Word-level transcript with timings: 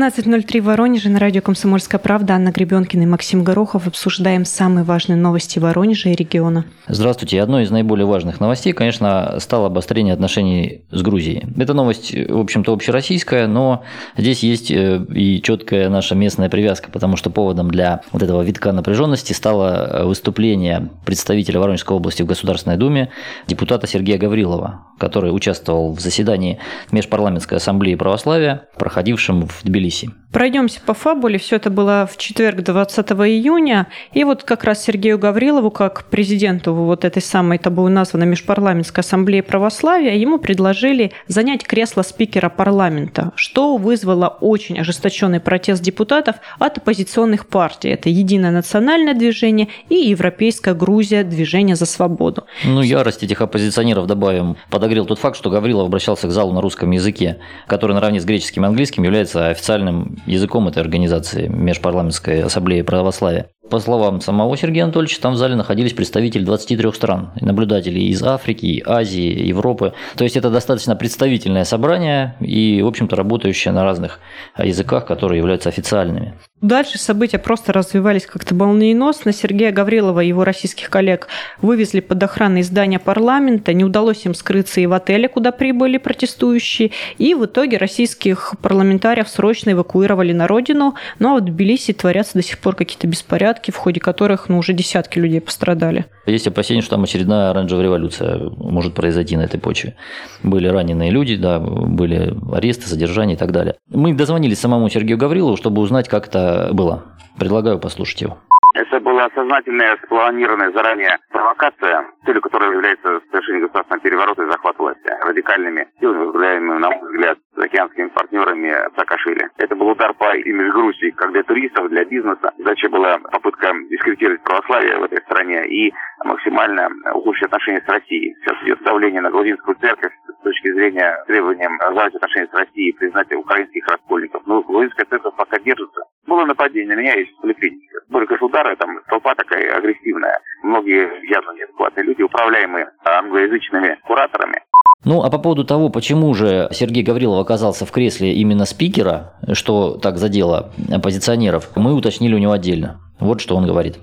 13.03 0.00 0.62
в 0.62 0.64
Воронеже 0.64 1.10
на 1.10 1.18
радио 1.18 1.42
«Комсомольская 1.42 1.98
правда». 1.98 2.32
Анна 2.32 2.52
Гребенкина 2.52 3.02
и 3.02 3.06
Максим 3.06 3.44
Горохов. 3.44 3.86
Обсуждаем 3.86 4.46
самые 4.46 4.82
важные 4.82 5.16
новости 5.16 5.58
Воронежа 5.58 6.08
и 6.08 6.14
региона. 6.14 6.64
Здравствуйте. 6.88 7.42
Одной 7.42 7.64
из 7.64 7.70
наиболее 7.70 8.06
важных 8.06 8.40
новостей, 8.40 8.72
конечно, 8.72 9.36
стало 9.40 9.66
обострение 9.66 10.14
отношений 10.14 10.84
с 10.90 11.02
Грузией. 11.02 11.44
Эта 11.58 11.74
новость, 11.74 12.14
в 12.14 12.38
общем-то, 12.38 12.72
общероссийская, 12.72 13.46
но 13.46 13.84
здесь 14.16 14.42
есть 14.42 14.70
э, 14.70 15.04
и 15.14 15.42
четкая 15.42 15.90
наша 15.90 16.14
местная 16.14 16.48
привязка, 16.48 16.90
потому 16.90 17.18
что 17.18 17.28
поводом 17.28 17.70
для 17.70 18.00
вот 18.10 18.22
этого 18.22 18.40
витка 18.40 18.72
напряженности 18.72 19.34
стало 19.34 20.04
выступление 20.04 20.88
представителя 21.04 21.60
Воронежской 21.60 21.94
области 21.94 22.22
в 22.22 22.26
Государственной 22.26 22.78
Думе, 22.78 23.10
депутата 23.46 23.86
Сергея 23.86 24.16
Гаврилова, 24.16 24.80
который 25.00 25.34
участвовал 25.34 25.92
в 25.92 26.00
заседании 26.00 26.58
Межпарламентской 26.92 27.56
ассамблеи 27.56 27.94
православия, 27.94 28.68
проходившем 28.78 29.46
в 29.48 29.62
Тбилиси. 29.64 30.10
Пройдемся 30.32 30.80
по 30.80 30.94
фабуле. 30.94 31.38
Все 31.38 31.56
это 31.56 31.70
было 31.70 32.08
в 32.10 32.16
четверг, 32.16 32.62
20 32.62 33.10
июня. 33.10 33.88
И 34.12 34.22
вот 34.22 34.44
как 34.44 34.62
раз 34.62 34.84
Сергею 34.84 35.18
Гаврилову, 35.18 35.72
как 35.72 36.04
президенту 36.04 36.72
вот 36.72 37.04
этой 37.04 37.20
самой 37.20 37.58
тобой 37.58 37.90
названной 37.90 38.26
Межпарламентской 38.26 39.02
ассамблеи 39.02 39.40
православия, 39.40 40.14
ему 40.14 40.38
предложили 40.38 41.10
занять 41.26 41.64
кресло 41.64 42.02
спикера 42.02 42.48
парламента, 42.48 43.32
что 43.34 43.76
вызвало 43.76 44.28
очень 44.28 44.78
ожесточенный 44.78 45.40
протест 45.40 45.82
депутатов 45.82 46.36
от 46.60 46.78
оппозиционных 46.78 47.48
партий. 47.48 47.88
Это 47.88 48.08
Единое 48.08 48.52
национальное 48.52 49.14
движение 49.14 49.66
и 49.88 49.96
Европейская 49.96 50.74
Грузия 50.74 51.24
движение 51.24 51.74
за 51.74 51.86
свободу. 51.86 52.44
Ну, 52.64 52.82
ярость 52.82 53.24
этих 53.24 53.40
оппозиционеров, 53.40 54.06
добавим, 54.06 54.56
подогрел 54.70 55.06
тот 55.06 55.18
факт, 55.18 55.36
что 55.36 55.50
Гаврилов 55.50 55.88
обращался 55.88 56.28
к 56.28 56.30
залу 56.30 56.52
на 56.52 56.60
русском 56.60 56.92
языке, 56.92 57.38
который 57.66 57.94
наравне 57.94 58.20
с 58.20 58.24
греческим 58.24 58.64
и 58.64 58.68
английским 58.68 59.02
является 59.02 59.48
официальным 59.48 60.19
языком 60.26 60.68
этой 60.68 60.82
организации, 60.82 61.46
Межпарламентской 61.48 62.42
ассамблеи 62.42 62.82
православия. 62.82 63.50
По 63.70 63.78
словам 63.78 64.20
самого 64.20 64.56
Сергея 64.56 64.84
Анатольевича, 64.84 65.20
там 65.20 65.34
в 65.34 65.36
зале 65.36 65.54
находились 65.54 65.92
представители 65.92 66.42
23 66.42 66.92
стран, 66.92 67.30
наблюдатели 67.40 68.00
из 68.00 68.20
Африки, 68.20 68.82
Азии, 68.84 69.46
Европы. 69.46 69.92
То 70.16 70.24
есть 70.24 70.36
это 70.36 70.50
достаточно 70.50 70.96
представительное 70.96 71.64
собрание 71.64 72.34
и, 72.40 72.82
в 72.82 72.88
общем-то, 72.88 73.14
работающее 73.14 73.72
на 73.72 73.84
разных 73.84 74.18
языках, 74.58 75.06
которые 75.06 75.38
являются 75.38 75.68
официальными. 75.68 76.34
Дальше 76.60 76.98
события 76.98 77.38
просто 77.38 77.72
развивались 77.72 78.26
как-то 78.26 78.54
молниеносно. 78.54 79.32
Сергея 79.32 79.72
Гаврилова 79.72 80.20
и 80.20 80.28
его 80.28 80.44
российских 80.44 80.90
коллег 80.90 81.28
вывезли 81.62 82.00
под 82.00 82.22
охраной 82.22 82.62
здания 82.62 82.98
парламента. 82.98 83.72
Не 83.72 83.84
удалось 83.84 84.26
им 84.26 84.34
скрыться 84.34 84.80
и 84.80 84.86
в 84.86 84.92
отеле, 84.92 85.28
куда 85.28 85.52
прибыли 85.52 85.96
протестующие. 85.96 86.90
И 87.16 87.34
в 87.34 87.46
итоге 87.46 87.78
российских 87.78 88.54
парламентариев 88.60 89.28
срочно 89.28 89.70
эвакуировали 89.70 90.34
на 90.34 90.46
родину. 90.46 90.96
Ну, 91.18 91.36
а 91.36 91.40
в 91.40 91.44
Тбилиси 91.44 91.94
творятся 91.94 92.34
до 92.34 92.42
сих 92.42 92.58
пор 92.58 92.74
какие-то 92.74 93.06
беспорядки 93.06 93.59
беспорядки, 93.60 93.70
в 93.70 93.76
ходе 93.76 94.00
которых 94.00 94.48
ну, 94.48 94.58
уже 94.58 94.72
десятки 94.72 95.18
людей 95.18 95.40
пострадали. 95.40 96.06
Есть 96.26 96.46
опасения, 96.46 96.82
что 96.82 96.92
там 96.96 97.04
очередная 97.04 97.50
оранжевая 97.50 97.84
революция 97.84 98.38
может 98.56 98.94
произойти 98.94 99.36
на 99.36 99.42
этой 99.42 99.60
почве. 99.60 99.94
Были 100.42 100.68
раненые 100.68 101.10
люди, 101.10 101.36
да, 101.36 101.58
были 101.58 102.34
аресты, 102.52 102.86
задержания 102.86 103.34
и 103.34 103.38
так 103.38 103.52
далее. 103.52 103.76
Мы 103.90 104.14
дозвонились 104.14 104.58
самому 104.58 104.88
Сергею 104.88 105.18
Гаврилову, 105.18 105.56
чтобы 105.56 105.82
узнать, 105.82 106.08
как 106.08 106.28
это 106.28 106.70
было. 106.72 107.02
Предлагаю 107.38 107.78
послушать 107.78 108.22
его. 108.22 108.38
Это 108.74 109.00
была 109.00 109.28
сознательная, 109.34 109.98
спланированная 110.04 110.70
заранее 110.72 111.18
провокация, 111.30 112.04
целью 112.24 112.40
которой 112.40 112.72
является 112.72 113.20
совершение 113.30 113.62
государственного 113.62 114.02
переворота 114.02 114.42
и 114.44 114.50
захват 114.50 114.78
власти 114.78 115.10
радикальными 115.26 115.88
силами, 115.98 116.24
возглавляемыми, 116.24 116.78
на 116.78 116.90
мой 116.90 117.10
взгляд, 117.10 117.38
океанскими 117.64 118.08
партнерами 118.08 118.74
Саакашвили. 118.96 119.48
Это 119.58 119.76
был 119.76 119.88
удар 119.88 120.14
по 120.14 120.36
имидж 120.36 120.70
Грузии 120.70 121.10
как 121.10 121.32
для 121.32 121.42
туристов, 121.42 121.88
для 121.88 122.04
бизнеса. 122.04 122.52
Задача 122.58 122.88
была 122.88 123.18
попытка 123.18 123.72
дискредитировать 123.90 124.42
православие 124.42 124.98
в 124.98 125.04
этой 125.04 125.18
стране 125.22 125.66
и 125.66 125.92
максимально 126.24 126.88
ухудшить 127.14 127.44
отношения 127.44 127.82
с 127.86 127.88
Россией. 127.88 128.34
Сейчас 128.40 128.62
идет 128.62 128.82
давление 128.82 129.20
на 129.20 129.30
грузинскую 129.30 129.76
церковь 129.80 130.12
с 130.26 130.42
точки 130.42 130.72
зрения 130.72 131.22
требованием 131.26 131.78
разорвать 131.80 132.14
отношения 132.14 132.48
с 132.48 132.54
Россией 132.54 132.90
и 132.90 132.96
признать 132.96 133.32
украинских 133.34 133.86
раскольников. 133.86 134.42
Но 134.46 134.62
грузинская 134.62 135.06
церковь 135.06 135.34
пока 135.36 135.58
держится. 135.58 136.02
Было 136.26 136.44
нападение 136.44 136.94
на 136.94 137.00
меня, 137.00 137.14
есть 137.14 137.36
поликлиники. 137.40 137.88
Были, 138.08 138.26
конечно, 138.26 138.46
удары, 138.46 138.76
там 138.76 139.00
толпа 139.08 139.34
такая 139.34 139.76
агрессивная. 139.76 140.40
Многие 140.62 141.10
явно 141.28 141.52
неадекватные 141.52 142.04
люди, 142.04 142.22
управляемые 142.22 142.90
англоязычными 143.04 143.98
кураторами. 144.06 144.62
Ну, 145.02 145.22
а 145.22 145.30
по 145.30 145.38
поводу 145.38 145.64
того, 145.64 145.88
почему 145.88 146.34
же 146.34 146.68
Сергей 146.72 147.02
Гаврилов 147.02 147.40
оказался 147.40 147.86
в 147.86 147.90
кресле 147.90 148.34
именно 148.34 148.66
спикера, 148.66 149.32
что 149.52 149.96
так 149.96 150.18
задело 150.18 150.72
оппозиционеров, 150.92 151.70
мы 151.74 151.94
уточнили 151.94 152.34
у 152.34 152.38
него 152.38 152.52
отдельно. 152.52 153.00
Вот 153.18 153.40
что 153.40 153.56
он 153.56 153.66
говорит. 153.66 153.98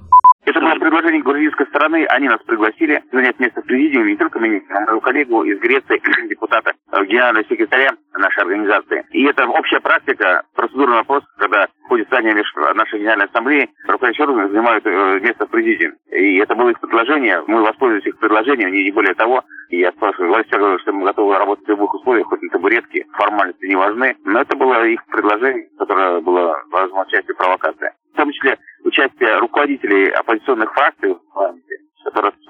Это 0.45 0.59
было 0.59 0.73
предложение 0.79 1.21
грузинской 1.57 1.65
стороны. 1.67 2.05
Они 2.09 2.27
нас 2.27 2.39
пригласили 2.45 3.03
занять 3.11 3.39
место 3.39 3.61
в 3.61 3.65
президиуме, 3.65 4.11
не 4.11 4.17
только 4.17 4.39
меня, 4.39 4.61
а 4.69 4.81
мою 4.81 5.01
коллегу 5.01 5.43
из 5.43 5.59
Греции, 5.59 6.01
депутата, 6.29 6.73
э, 6.91 7.05
генерального 7.05 7.45
секретаря 7.45 7.89
нашей 8.13 8.43
организации. 8.43 9.05
И 9.11 9.23
это 9.25 9.45
общая 9.47 9.79
практика, 9.79 10.43
процедурный 10.55 10.97
вопрос, 10.97 11.23
когда 11.37 11.67
в 11.85 11.87
ходе 11.87 12.03
здания 12.05 12.35
нашей 12.75 12.99
Генеральной 12.99 13.25
Ассамблеи 13.25 13.69
руководящие 13.87 14.27
органы 14.27 14.49
занимают 14.49 14.85
э, 14.85 15.19
место 15.19 15.45
в 15.45 15.49
президиуме. 15.49 15.95
И 16.11 16.37
это 16.37 16.55
было 16.55 16.69
их 16.69 16.79
предложение, 16.79 17.43
мы 17.47 17.61
воспользовались 17.61 18.05
их 18.05 18.17
предложением, 18.19 18.71
не 18.71 18.91
более 18.91 19.15
того. 19.15 19.43
И 19.69 19.79
я 19.79 19.91
спрашиваю 19.91 20.29
властей, 20.29 20.57
говорю, 20.57 20.79
что 20.79 20.93
мы 20.93 21.05
готовы 21.05 21.37
работать 21.37 21.65
в 21.65 21.69
любых 21.69 21.93
условиях, 21.93 22.27
хоть 22.27 22.41
на 22.41 22.49
табуретке, 22.49 23.05
формальности 23.13 23.65
не 23.65 23.75
важны. 23.75 24.15
Но 24.23 24.41
это 24.41 24.55
было 24.55 24.85
их 24.87 25.05
предложение, 25.07 25.67
которое 25.77 26.21
было, 26.21 26.63
возможно, 26.71 27.11
частью 27.11 27.35
провокации. 27.35 27.91
В 28.13 28.17
том 28.17 28.31
числе 28.31 28.57
участие 28.83 29.37
руководителей 29.37 30.09
оппозиционных 30.09 30.73
фракций 30.73 31.17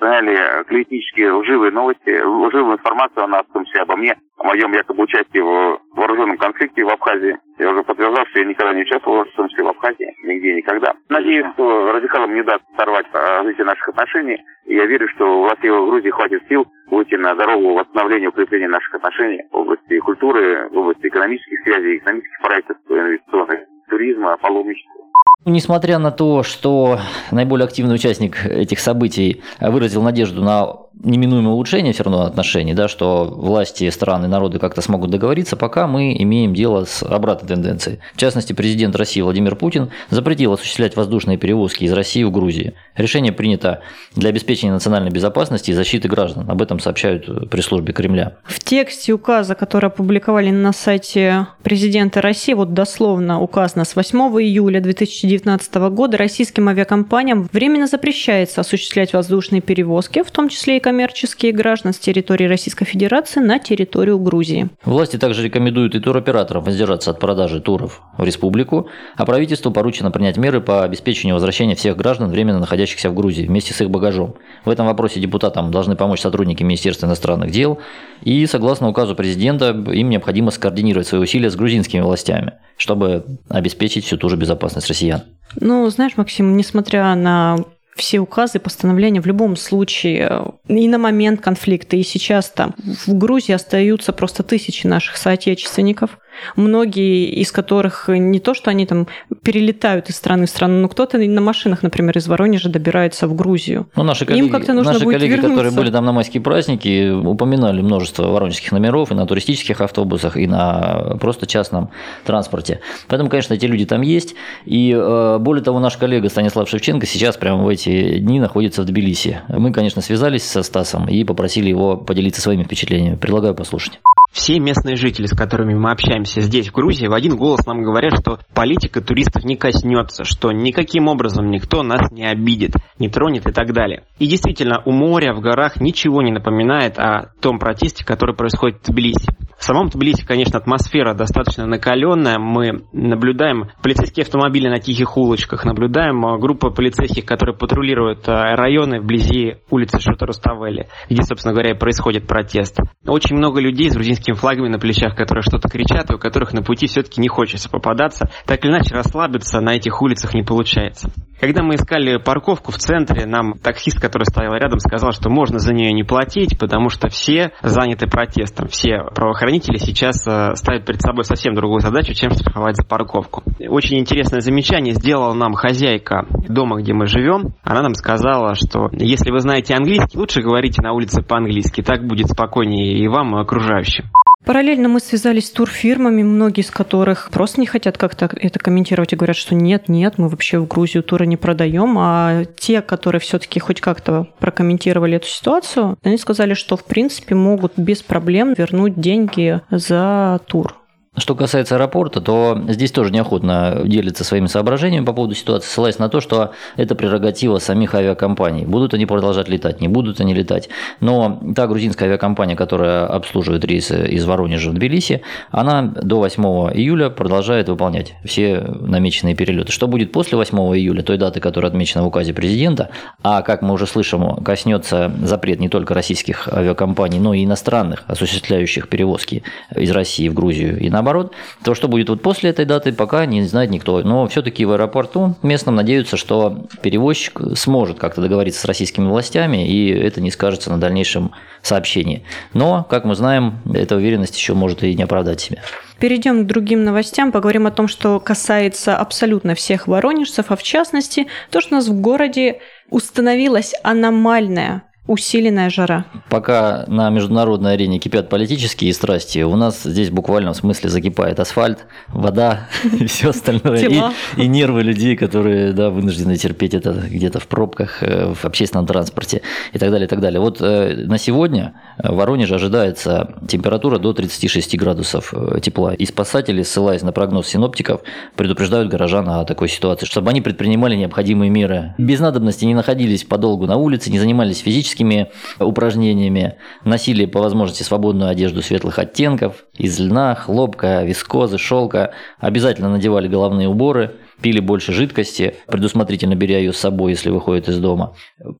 распространяли 0.07 0.63
клеветнические 0.65 1.33
лживые 1.33 1.71
новости, 1.71 2.21
лживую 2.21 2.77
информацию 2.77 3.23
о 3.23 3.27
нас, 3.27 3.43
в 3.47 3.53
том 3.53 3.65
числе 3.65 3.81
обо 3.81 3.95
мне, 3.97 4.15
о 4.37 4.43
моем 4.43 4.71
якобы 4.73 5.03
участии 5.03 5.39
в 5.39 5.79
вооруженном 5.95 6.37
конфликте 6.37 6.83
в 6.83 6.89
Абхазии. 6.89 7.37
Я 7.59 7.71
уже 7.71 7.83
подтверждал, 7.83 8.25
что 8.27 8.39
я 8.39 8.45
никогда 8.45 8.73
не 8.73 8.83
участвовал, 8.83 9.25
в 9.25 9.35
том 9.35 9.47
числе 9.49 9.63
в 9.63 9.69
Абхазии, 9.69 10.13
нигде 10.23 10.55
никогда. 10.55 10.93
Надеюсь, 11.09 11.45
что 11.53 11.91
радикалам 11.91 12.33
не 12.33 12.43
даст 12.43 12.63
сорвать 12.77 13.05
развитие 13.13 13.65
наших 13.65 13.89
отношений. 13.89 14.37
И 14.65 14.75
я 14.75 14.85
верю, 14.85 15.07
что 15.15 15.25
у 15.25 15.41
властей 15.43 15.69
в 15.71 15.89
Грузии 15.89 16.09
хватит 16.09 16.43
сил 16.47 16.65
выйти 16.87 17.15
на 17.15 17.35
дорогу 17.35 17.73
восстановления 17.73 18.29
укрепления 18.29 18.67
наших 18.67 18.93
отношений 18.95 19.43
в 19.51 19.57
области 19.57 19.99
культуры, 19.99 20.69
в 20.69 20.77
области 20.77 21.07
экономических 21.07 21.59
связей, 21.63 21.97
экономических 21.97 22.41
проектов, 22.41 22.77
инвестиционных, 22.89 23.59
туризма, 23.89 24.37
паломничества. 24.37 25.06
Несмотря 25.49 25.97
на 25.97 26.11
то, 26.11 26.43
что 26.43 26.99
наиболее 27.31 27.63
активный 27.63 27.95
участник 27.95 28.45
этих 28.45 28.81
событий 28.81 29.43
выразил 29.61 30.01
надежду 30.01 30.43
на 30.43 30.75
неминуемое 31.03 31.53
улучшение 31.53 31.93
все 31.93 32.03
равно 32.03 32.23
отношений, 32.23 32.73
да, 32.73 32.87
что 32.87 33.25
власти, 33.25 33.89
страны, 33.89 34.27
народы 34.27 34.59
как-то 34.59 34.81
смогут 34.81 35.11
договориться, 35.11 35.55
пока 35.55 35.87
мы 35.87 36.15
имеем 36.17 36.53
дело 36.53 36.85
с 36.85 37.03
обратной 37.03 37.47
тенденцией. 37.47 37.99
В 38.13 38.17
частности, 38.19 38.53
президент 38.53 38.95
России 38.95 39.21
Владимир 39.21 39.55
Путин 39.55 39.91
запретил 40.09 40.53
осуществлять 40.53 40.95
воздушные 40.95 41.37
перевозки 41.37 41.83
из 41.83 41.93
России 41.93 42.23
в 42.23 42.31
Грузию. 42.31 42.73
Решение 42.95 43.31
принято 43.31 43.81
для 44.15 44.29
обеспечения 44.29 44.73
национальной 44.73 45.11
безопасности 45.11 45.71
и 45.71 45.73
защиты 45.73 46.07
граждан. 46.07 46.49
Об 46.49 46.61
этом 46.61 46.79
сообщают 46.79 47.49
пресс-службе 47.49 47.93
Кремля. 47.93 48.37
В 48.43 48.59
тексте 48.59 49.13
указа, 49.13 49.55
который 49.55 49.87
опубликовали 49.87 50.49
на 50.49 50.73
сайте 50.73 51.47
президента 51.63 52.21
России, 52.21 52.53
вот 52.53 52.73
дословно 52.73 53.41
указано, 53.41 53.85
с 53.85 53.95
8 53.95 54.17
июля 54.41 54.81
2019 54.81 55.75
года 55.75 56.17
российским 56.17 56.67
авиакомпаниям 56.69 57.49
временно 57.51 57.87
запрещается 57.87 58.61
осуществлять 58.61 59.13
воздушные 59.13 59.61
перевозки, 59.61 60.23
в 60.23 60.31
том 60.31 60.49
числе 60.49 60.77
и 60.77 60.79
коммерческие 60.87 61.51
граждан 61.51 61.91
с 61.91 61.99
территории 61.99 62.45
Российской 62.45 62.85
Федерации 62.85 63.41
на 63.41 63.59
территорию 63.59 64.17
Грузии. 64.19 64.69
Власти 64.85 65.17
также 65.17 65.43
рекомендуют 65.43 65.95
и 65.95 65.99
туроператорам 65.99 66.63
воздержаться 66.63 67.11
от 67.11 67.19
продажи 67.19 67.59
туров 67.59 68.01
в 68.17 68.23
республику, 68.23 68.87
а 69.17 69.25
правительству 69.25 69.69
поручено 69.69 70.11
принять 70.11 70.37
меры 70.37 70.61
по 70.61 70.85
обеспечению 70.85 71.35
возвращения 71.35 71.75
всех 71.75 71.97
граждан, 71.97 72.31
временно 72.31 72.59
находящихся 72.59 73.09
в 73.09 73.15
Грузии, 73.15 73.45
вместе 73.45 73.73
с 73.73 73.81
их 73.81 73.89
багажом. 73.89 74.35
В 74.63 74.69
этом 74.69 74.85
вопросе 74.85 75.19
депутатам 75.19 75.71
должны 75.71 75.97
помочь 75.97 76.21
сотрудники 76.21 76.63
Министерства 76.63 77.07
иностранных 77.07 77.51
дел, 77.51 77.79
и, 78.21 78.45
согласно 78.45 78.87
указу 78.87 79.13
президента, 79.13 79.71
им 79.71 80.09
необходимо 80.09 80.51
скоординировать 80.51 81.05
свои 81.05 81.19
усилия 81.19 81.49
с 81.51 81.57
грузинскими 81.57 81.99
властями, 81.99 82.53
чтобы 82.77 83.25
обеспечить 83.49 84.05
всю 84.05 84.15
ту 84.15 84.29
же 84.29 84.37
безопасность 84.37 84.87
россиян. 84.87 85.23
Ну, 85.59 85.89
знаешь, 85.89 86.15
Максим, 86.15 86.55
несмотря 86.55 87.13
на 87.15 87.57
все 87.97 88.19
указы, 88.19 88.59
постановления 88.59 89.21
в 89.21 89.25
любом 89.25 89.55
случае 89.55 90.27
э, 90.29 90.73
и 90.73 90.87
на 90.87 90.97
момент 90.97 91.41
конфликта, 91.41 91.95
и 91.95 92.03
сейчас 92.03 92.49
там 92.49 92.75
в 92.77 93.13
Грузии 93.13 93.53
остаются 93.53 94.13
просто 94.13 94.43
тысячи 94.43 94.87
наших 94.87 95.17
соотечественников. 95.17 96.19
Многие 96.55 97.29
из 97.29 97.51
которых 97.51 98.05
не 98.07 98.39
то, 98.39 98.53
что 98.53 98.69
они 98.69 98.85
там 98.85 99.07
перелетают 99.43 100.09
из 100.09 100.15
страны 100.15 100.45
в 100.45 100.49
страну, 100.49 100.81
но 100.81 100.89
кто-то 100.89 101.17
на 101.17 101.41
машинах, 101.41 101.83
например, 101.83 102.17
из 102.17 102.27
Воронежа 102.27 102.69
добирается 102.69 103.27
в 103.27 103.35
Грузию. 103.35 103.87
Ну, 103.95 104.03
наши 104.03 104.25
коллеги, 104.25 104.45
Им 104.45 104.51
как-то 104.51 104.73
нужно 104.73 104.93
наши 104.93 105.05
будет 105.05 105.15
коллеги 105.15 105.31
вернуться. 105.31 105.55
которые 105.55 105.73
были 105.73 105.91
там 105.91 106.05
на 106.05 106.11
майские 106.11 106.41
праздники, 106.41 107.09
упоминали 107.09 107.81
множество 107.81 108.27
воронежских 108.27 108.71
номеров 108.71 109.11
и 109.11 109.15
на 109.15 109.25
туристических 109.25 109.81
автобусах, 109.81 110.37
и 110.37 110.47
на 110.47 111.17
просто 111.19 111.47
частном 111.47 111.89
транспорте. 112.25 112.81
Поэтому, 113.07 113.29
конечно, 113.29 113.53
эти 113.53 113.65
люди 113.65 113.85
там 113.85 114.01
есть. 114.01 114.35
И 114.65 114.93
э, 114.93 115.37
более 115.39 115.63
того, 115.63 115.79
наш 115.79 115.97
коллега 115.97 116.29
Станислав 116.29 116.69
Шевченко 116.69 117.05
сейчас 117.05 117.37
прямо 117.37 117.63
в 117.63 117.67
эти 117.67 118.17
дни 118.19 118.39
находится 118.39 118.81
в 118.81 118.85
Тбилиси. 118.85 119.41
Мы, 119.49 119.71
конечно, 119.71 120.01
связались 120.01 120.43
со 120.43 120.63
Стасом 120.63 121.07
и 121.07 121.23
попросили 121.23 121.69
его 121.69 121.97
поделиться 121.97 122.41
своими 122.41 122.63
впечатлениями. 122.63 123.15
Предлагаю 123.15 123.55
послушать. 123.55 123.99
Все 124.31 124.59
местные 124.59 124.97
жители, 124.97 125.25
с 125.25 125.35
которыми 125.35 125.73
мы 125.73 125.91
общаемся 125.91 126.26
здесь, 126.35 126.69
в 126.69 126.73
Грузии, 126.73 127.07
в 127.07 127.13
один 127.13 127.35
голос 127.35 127.65
нам 127.65 127.81
говорят, 127.81 128.19
что 128.21 128.39
политика 128.53 129.01
туристов 129.01 129.43
не 129.43 129.55
коснется, 129.55 130.23
что 130.23 130.51
никаким 130.51 131.07
образом 131.07 131.49
никто 131.49 131.83
нас 131.83 132.11
не 132.11 132.25
обидит, 132.25 132.73
не 132.99 133.09
тронет 133.09 133.47
и 133.47 133.51
так 133.51 133.73
далее. 133.73 134.03
И 134.19 134.27
действительно, 134.27 134.81
у 134.85 134.91
моря 134.91 135.33
в 135.33 135.41
горах 135.41 135.79
ничего 135.79 136.21
не 136.21 136.31
напоминает 136.31 136.97
о 136.99 137.31
том 137.47 137.59
протесте, 137.59 138.03
который 138.03 138.35
происходит 138.35 138.79
в 138.83 138.91
Тбилиси. 138.91 139.29
В 139.57 139.63
самом 139.63 139.87
Тбилиси, 139.87 140.25
конечно, 140.25 140.59
атмосфера 140.59 141.13
достаточно 141.13 141.65
накаленная. 141.65 142.37
Мы 142.39 142.83
наблюдаем 142.91 143.69
полицейские 143.81 144.25
автомобили 144.25 144.67
на 144.67 144.79
тихих 144.79 145.15
улочках, 145.15 145.63
наблюдаем 145.63 146.25
э, 146.25 146.37
группу 146.39 146.71
полицейских, 146.71 147.25
которые 147.25 147.55
патрулируют 147.55 148.27
э, 148.27 148.33
районы 148.33 148.99
вблизи 148.99 149.59
улицы 149.69 150.01
Шота-Руставели, 150.01 150.89
где, 151.09 151.23
собственно 151.23 151.53
говоря, 151.53 151.73
происходит 151.73 152.27
протест. 152.27 152.79
Очень 153.07 153.37
много 153.37 153.61
людей 153.61 153.89
с 153.89 153.93
грузинскими 153.93 154.35
флагами 154.35 154.67
на 154.67 154.77
плечах, 154.77 155.15
которые 155.15 155.41
что-то 155.41 155.69
кричат, 155.69 156.11
и 156.11 156.15
у 156.15 156.19
которых 156.19 156.51
на 156.51 156.63
пути 156.63 156.87
все-таки 156.87 157.21
не 157.21 157.29
хочется 157.29 157.69
попадаться. 157.69 158.29
Так 158.45 158.65
или 158.65 158.71
иначе, 158.73 158.93
расслабиться 158.93 159.61
на 159.61 159.73
этих 159.73 160.01
улицах 160.01 160.33
не 160.33 160.43
получается. 160.43 161.09
Когда 161.39 161.63
мы 161.63 161.75
искали 161.75 162.17
парковку 162.17 162.71
в 162.71 162.77
центре, 162.77 163.25
нам 163.25 163.53
таксист, 163.53 164.01
который 164.01 164.25
стоял 164.25 164.53
рядом, 164.53 164.79
сказал, 164.79 165.11
что 165.13 165.29
можно 165.29 165.59
за 165.59 165.71
нее 165.71 165.93
не 165.93 166.03
платить, 166.03 166.57
потому 166.59 166.89
что 166.89 167.07
все 167.07 167.36
заняты 167.61 168.07
протестом. 168.07 168.67
Все 168.67 169.03
правоохранители 169.15 169.77
сейчас 169.77 170.25
э, 170.27 170.55
ставят 170.55 170.85
перед 170.85 171.01
собой 171.01 171.23
совсем 171.23 171.53
другую 171.55 171.79
задачу, 171.81 172.13
чем 172.13 172.31
штрафовать 172.31 172.75
за 172.75 172.83
парковку. 172.83 173.43
Очень 173.67 173.99
интересное 173.99 174.41
замечание 174.41 174.93
сделала 174.93 175.33
нам 175.33 175.53
хозяйка 175.53 176.25
дома, 176.47 176.81
где 176.81 176.93
мы 176.93 177.07
живем. 177.07 177.53
Она 177.63 177.81
нам 177.81 177.93
сказала, 177.93 178.55
что 178.55 178.89
если 178.91 179.31
вы 179.31 179.39
знаете 179.39 179.75
английский, 179.75 180.17
лучше 180.17 180.41
говорите 180.41 180.81
на 180.81 180.93
улице 180.93 181.21
по-английски, 181.21 181.81
так 181.81 182.05
будет 182.05 182.29
спокойнее 182.29 182.97
и 182.97 183.07
вам, 183.07 183.35
и 183.37 183.41
окружающим. 183.41 184.05
Параллельно 184.47 184.87
мы 184.87 185.01
связались 185.01 185.47
с 185.47 185.51
турфирмами, 185.51 186.23
многие 186.23 186.61
из 186.61 186.71
которых 186.71 187.29
просто 187.31 187.59
не 187.59 187.67
хотят 187.67 187.97
как-то 187.97 188.29
это 188.33 188.59
комментировать 188.59 189.11
и 189.11 189.17
говорят, 189.17 189.35
что 189.35 189.55
нет, 189.55 189.89
нет, 189.89 190.17
мы 190.17 190.29
вообще 190.29 190.57
в 190.57 190.67
Грузию 190.69 191.03
туры 191.03 191.27
не 191.27 191.35
продаем. 191.35 191.97
А 191.97 192.45
те, 192.57 192.81
которые 192.81 193.19
все-таки 193.19 193.59
хоть 193.59 193.81
как-то 193.81 194.29
прокомментировали 194.39 195.17
эту 195.17 195.27
ситуацию, 195.27 195.97
они 196.01 196.17
сказали, 196.17 196.53
что 196.53 196.77
в 196.77 196.85
принципе 196.85 197.35
могут 197.35 197.73
без 197.75 198.01
проблем 198.01 198.53
вернуть 198.57 198.97
деньги 198.97 199.59
за 199.69 200.39
тур. 200.47 200.76
Что 201.17 201.33
касается 201.33 201.75
аэропорта, 201.75 202.21
то 202.21 202.61
здесь 202.67 202.91
тоже 202.91 203.11
неохотно 203.11 203.81
делится 203.85 204.23
своими 204.23 204.45
соображениями 204.45 205.03
по 205.03 205.13
поводу 205.13 205.33
ситуации, 205.33 205.67
ссылаясь 205.67 205.97
на 205.97 206.09
то, 206.09 206.21
что 206.21 206.51
это 206.75 206.93
прерогатива 206.93 207.57
самих 207.57 207.95
авиакомпаний. 207.95 208.65
Будут 208.65 208.93
они 208.93 209.07
продолжать 209.07 209.49
летать, 209.49 209.81
не 209.81 209.87
будут 209.87 210.21
они 210.21 210.35
летать. 210.35 210.69
Но 210.99 211.41
та 211.55 211.65
грузинская 211.65 212.07
авиакомпания, 212.07 212.55
которая 212.55 213.07
обслуживает 213.07 213.65
рейсы 213.65 214.07
из 214.09 214.25
Воронежа 214.25 214.69
в 214.69 214.75
Тбилиси, 214.75 215.21
она 215.49 215.81
до 215.81 216.19
8 216.19 216.43
июля 216.75 217.09
продолжает 217.09 217.67
выполнять 217.67 218.13
все 218.23 218.59
намеченные 218.59 219.33
перелеты. 219.33 219.71
Что 219.71 219.87
будет 219.87 220.11
после 220.11 220.37
8 220.37 220.55
июля, 220.77 221.01
той 221.01 221.17
даты, 221.17 221.39
которая 221.39 221.71
отмечена 221.71 222.03
в 222.03 222.07
указе 222.07 222.33
президента, 222.33 222.91
а, 223.23 223.41
как 223.41 223.63
мы 223.63 223.73
уже 223.73 223.87
слышим, 223.87 224.43
коснется 224.43 225.11
запрет 225.23 225.59
не 225.59 225.69
только 225.69 225.95
российских 225.95 226.47
авиакомпаний, 226.47 227.17
но 227.17 227.33
и 227.33 227.43
иностранных, 227.43 228.03
осуществляющих 228.05 228.87
перевозки 228.87 229.41
из 229.75 229.89
России 229.89 230.29
в 230.29 230.35
Грузию 230.35 230.79
и 230.79 230.91
наоборот, 230.91 231.06
наоборот, 231.07 231.33
то, 231.63 231.73
что 231.73 231.87
будет 231.87 232.09
вот 232.09 232.21
после 232.21 232.49
этой 232.49 232.65
даты, 232.65 232.91
пока 232.91 233.25
не 233.25 233.41
знает 233.43 233.69
никто. 233.69 234.01
Но 234.03 234.27
все-таки 234.27 234.65
в 234.65 234.71
аэропорту 234.71 235.35
местном 235.41 235.75
надеются, 235.75 236.17
что 236.17 236.67
перевозчик 236.81 237.39
сможет 237.55 237.97
как-то 237.97 238.21
договориться 238.21 238.61
с 238.61 238.65
российскими 238.65 239.07
властями, 239.07 239.67
и 239.67 239.89
это 239.89 240.21
не 240.21 240.31
скажется 240.31 240.69
на 240.69 240.79
дальнейшем 240.79 241.31
сообщении. 241.61 242.23
Но, 242.53 242.85
как 242.89 243.05
мы 243.05 243.15
знаем, 243.15 243.59
эта 243.73 243.95
уверенность 243.95 244.37
еще 244.37 244.53
может 244.53 244.83
и 244.83 244.93
не 244.93 245.03
оправдать 245.03 245.39
себя. 245.39 245.61
Перейдем 245.99 246.43
к 246.43 246.47
другим 246.47 246.83
новостям, 246.83 247.31
поговорим 247.31 247.65
о 247.65 247.71
том, 247.71 247.87
что 247.87 248.19
касается 248.19 248.95
абсолютно 248.97 249.55
всех 249.55 249.87
воронежцев, 249.87 250.45
а 250.49 250.55
в 250.55 250.63
частности, 250.63 251.27
то, 251.49 251.61
что 251.61 251.75
у 251.75 251.77
нас 251.77 251.87
в 251.87 252.01
городе 252.01 252.59
установилась 252.89 253.73
аномальная 253.83 254.83
Усиленная 255.07 255.69
жара. 255.69 256.05
Пока 256.29 256.83
на 256.87 257.09
международной 257.09 257.73
арене 257.73 257.97
кипят 257.97 258.27
политические 258.27 258.93
страсти, 258.93 259.39
у 259.39 259.55
нас 259.55 259.83
здесь 259.83 260.09
буквально 260.09 260.51
в 260.51 260.57
смысле 260.57 260.89
закипает 260.89 261.39
асфальт, 261.39 261.85
вода 262.09 262.67
и 262.99 263.05
все 263.05 263.29
остальное. 263.29 263.87
И, 263.87 264.01
и 264.41 264.47
нервы 264.47 264.83
людей, 264.83 265.15
которые 265.15 265.71
да, 265.71 265.89
вынуждены 265.89 266.35
терпеть 266.35 266.73
это 266.73 266.91
где-то 266.91 267.39
в 267.39 267.47
пробках, 267.47 268.03
э, 268.03 268.33
в 268.33 268.43
общественном 268.43 268.85
транспорте 268.85 269.41
и 269.71 269.79
так 269.79 269.91
далее. 269.91 270.07
И 270.07 270.09
так 270.09 270.19
далее. 270.19 270.41
Вот 270.41 270.57
э, 270.61 271.05
на 271.05 271.17
сегодня 271.17 271.73
в 271.97 272.13
Воронеже 272.15 272.55
ожидается 272.55 273.35
температура 273.47 273.99
до 273.99 274.11
36 274.11 274.77
градусов 274.77 275.33
э, 275.33 275.59
тепла. 275.61 275.93
И 275.93 276.05
спасатели, 276.05 276.63
ссылаясь 276.63 277.01
на 277.01 277.13
прогноз 277.13 277.47
синоптиков, 277.47 278.01
предупреждают 278.35 278.89
горожан 278.89 279.29
о 279.29 279.45
такой 279.45 279.69
ситуации, 279.69 280.05
чтобы 280.05 280.31
они 280.31 280.41
предпринимали 280.41 280.95
необходимые 280.95 281.49
меры. 281.49 281.93
Без 281.97 282.19
надобности 282.19 282.65
не 282.65 282.73
находились 282.73 283.23
подолгу 283.23 283.67
на 283.67 283.77
улице, 283.77 284.11
не 284.11 284.19
занимались 284.19 284.59
физически 284.59 284.96
физическими 284.97 285.31
упражнениями, 285.59 286.55
носили 286.83 287.25
по 287.25 287.39
возможности 287.39 287.83
свободную 287.83 288.29
одежду 288.29 288.61
светлых 288.61 288.99
оттенков, 288.99 289.65
из 289.73 289.99
льна, 289.99 290.35
хлопка, 290.35 291.03
вискозы, 291.03 291.57
шелка, 291.57 292.11
обязательно 292.39 292.89
надевали 292.89 293.27
головные 293.27 293.67
уборы, 293.67 294.15
пили 294.41 294.59
больше 294.59 294.93
жидкости, 294.93 295.55
предусмотрительно 295.67 296.35
беря 296.35 296.59
ее 296.59 296.73
с 296.73 296.77
собой, 296.77 297.11
если 297.11 297.29
выходят 297.29 297.69
из 297.69 297.79
дома. 297.79 298.15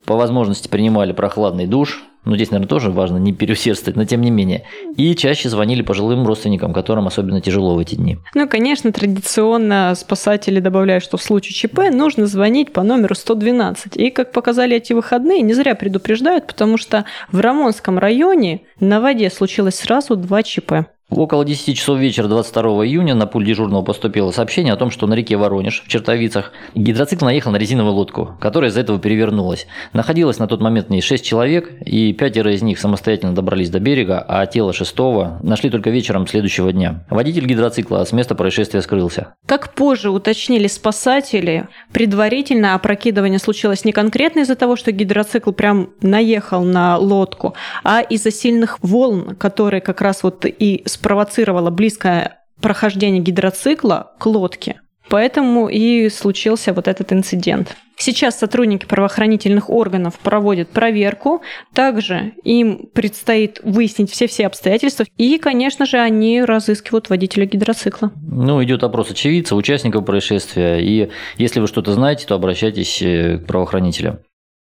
По 0.05 0.15
возможности 0.15 0.67
принимали 0.67 1.11
прохладный 1.11 1.67
душ, 1.67 2.03
ну, 2.27 2.35
здесь, 2.35 2.51
наверное, 2.51 2.67
тоже 2.67 2.91
важно 2.91 3.17
не 3.17 3.31
переусердствовать, 3.31 3.95
но 3.95 4.03
тем 4.03 4.19
не 4.19 4.31
менее. 4.31 4.63
И 4.97 5.15
чаще 5.15 5.47
звонили 5.47 5.81
пожилым 5.81 6.27
родственникам, 6.27 6.73
которым 6.73 7.07
особенно 7.07 7.39
тяжело 7.39 7.75
в 7.75 7.79
эти 7.79 7.95
дни. 7.95 8.17
Ну, 8.35 8.49
конечно, 8.49 8.91
традиционно 8.91 9.93
спасатели 9.95 10.59
добавляют, 10.59 11.05
что 11.05 11.15
в 11.15 11.23
случае 11.23 11.53
ЧП 11.53 11.89
нужно 11.89 12.27
звонить 12.27 12.73
по 12.73 12.83
номеру 12.83 13.15
112. 13.15 13.95
И, 13.95 14.09
как 14.09 14.33
показали 14.33 14.75
эти 14.75 14.91
выходные, 14.91 15.41
не 15.41 15.53
зря 15.53 15.73
предупреждают, 15.73 16.47
потому 16.47 16.77
что 16.77 17.05
в 17.31 17.39
Рамонском 17.39 17.97
районе 17.97 18.63
на 18.81 18.99
воде 18.99 19.29
случилось 19.29 19.75
сразу 19.75 20.17
два 20.17 20.43
ЧП. 20.43 20.73
Около 21.09 21.45
10 21.45 21.77
часов 21.77 21.99
вечера 21.99 22.27
22 22.27 22.85
июня 22.85 23.15
на 23.15 23.27
пульт 23.27 23.47
дежурного 23.47 23.81
поступило 23.81 24.31
сообщение 24.31 24.73
о 24.73 24.75
том, 24.75 24.91
что 24.91 25.07
на 25.07 25.13
реке 25.13 25.37
Воронеж 25.37 25.81
в 25.85 25.87
Чертовицах 25.87 26.51
гидроцикл 26.75 27.23
наехал 27.23 27.51
на 27.51 27.55
резиновую 27.55 27.93
лодку, 27.93 28.35
которая 28.41 28.69
из-за 28.69 28.81
этого 28.81 28.99
перевернулась. 28.99 29.67
Находилось 29.93 30.37
на 30.37 30.47
тот 30.47 30.59
момент 30.59 30.87
в 30.87 30.89
ней 30.89 30.99
6 30.99 31.23
человек, 31.23 31.71
и 31.85 32.11
пятеро 32.11 32.51
из 32.51 32.61
них 32.61 32.77
самостоятельно 32.77 33.33
добрались 33.33 33.69
до 33.69 33.79
берега, 33.79 34.19
а 34.27 34.45
тело 34.47 34.73
шестого 34.73 35.39
нашли 35.43 35.69
только 35.69 35.91
вечером 35.91 36.27
следующего 36.27 36.73
дня. 36.73 37.05
Водитель 37.09 37.45
гидроцикла 37.45 38.03
с 38.03 38.11
места 38.11 38.35
происшествия 38.35 38.81
скрылся. 38.81 39.33
Как 39.45 39.75
позже 39.75 40.09
уточнили 40.09 40.67
спасатели, 40.67 41.69
предварительно 41.93 42.75
опрокидывание 42.75 43.39
случилось 43.39 43.85
не 43.85 43.93
конкретно 43.93 44.41
из-за 44.41 44.55
того, 44.55 44.75
что 44.75 44.91
гидроцикл 44.91 45.53
прям 45.53 45.91
наехал 46.01 46.63
на 46.63 46.97
лодку, 46.97 47.55
а 47.85 48.01
из-за 48.01 48.29
сильных 48.29 48.79
волн, 48.83 49.37
которые 49.37 49.79
как 49.79 50.01
раз 50.01 50.21
вот 50.23 50.45
и 50.45 50.83
спровоцировало 50.97 51.69
близкое 51.69 52.39
прохождение 52.59 53.21
гидроцикла 53.21 54.13
к 54.17 54.25
лодке. 54.25 54.81
Поэтому 55.09 55.69
и 55.69 56.09
случился 56.09 56.73
вот 56.73 56.87
этот 56.87 57.13
инцидент. 57.13 57.77
Сейчас 57.95 58.37
сотрудники 58.37 58.85
правоохранительных 58.85 59.69
органов 59.69 60.19
проводят 60.19 60.69
проверку. 60.69 61.41
Также 61.73 62.33
им 62.43 62.89
предстоит 62.93 63.61
выяснить 63.63 64.11
все-все 64.11 64.47
обстоятельства. 64.47 65.05
И, 65.17 65.37
конечно 65.37 65.85
же, 65.85 65.97
они 65.97 66.43
разыскивают 66.43 67.09
водителя 67.09 67.45
гидроцикла. 67.45 68.11
Ну, 68.21 68.61
идет 68.63 68.83
опрос 68.83 69.09
очевидцев, 69.11 69.57
участников 69.57 70.05
происшествия. 70.05 70.79
И 70.79 71.09
если 71.37 71.59
вы 71.59 71.67
что-то 71.67 71.93
знаете, 71.93 72.25
то 72.27 72.35
обращайтесь 72.35 73.01
э, 73.01 73.37
к 73.37 73.47
правоохранителям. 73.47 74.19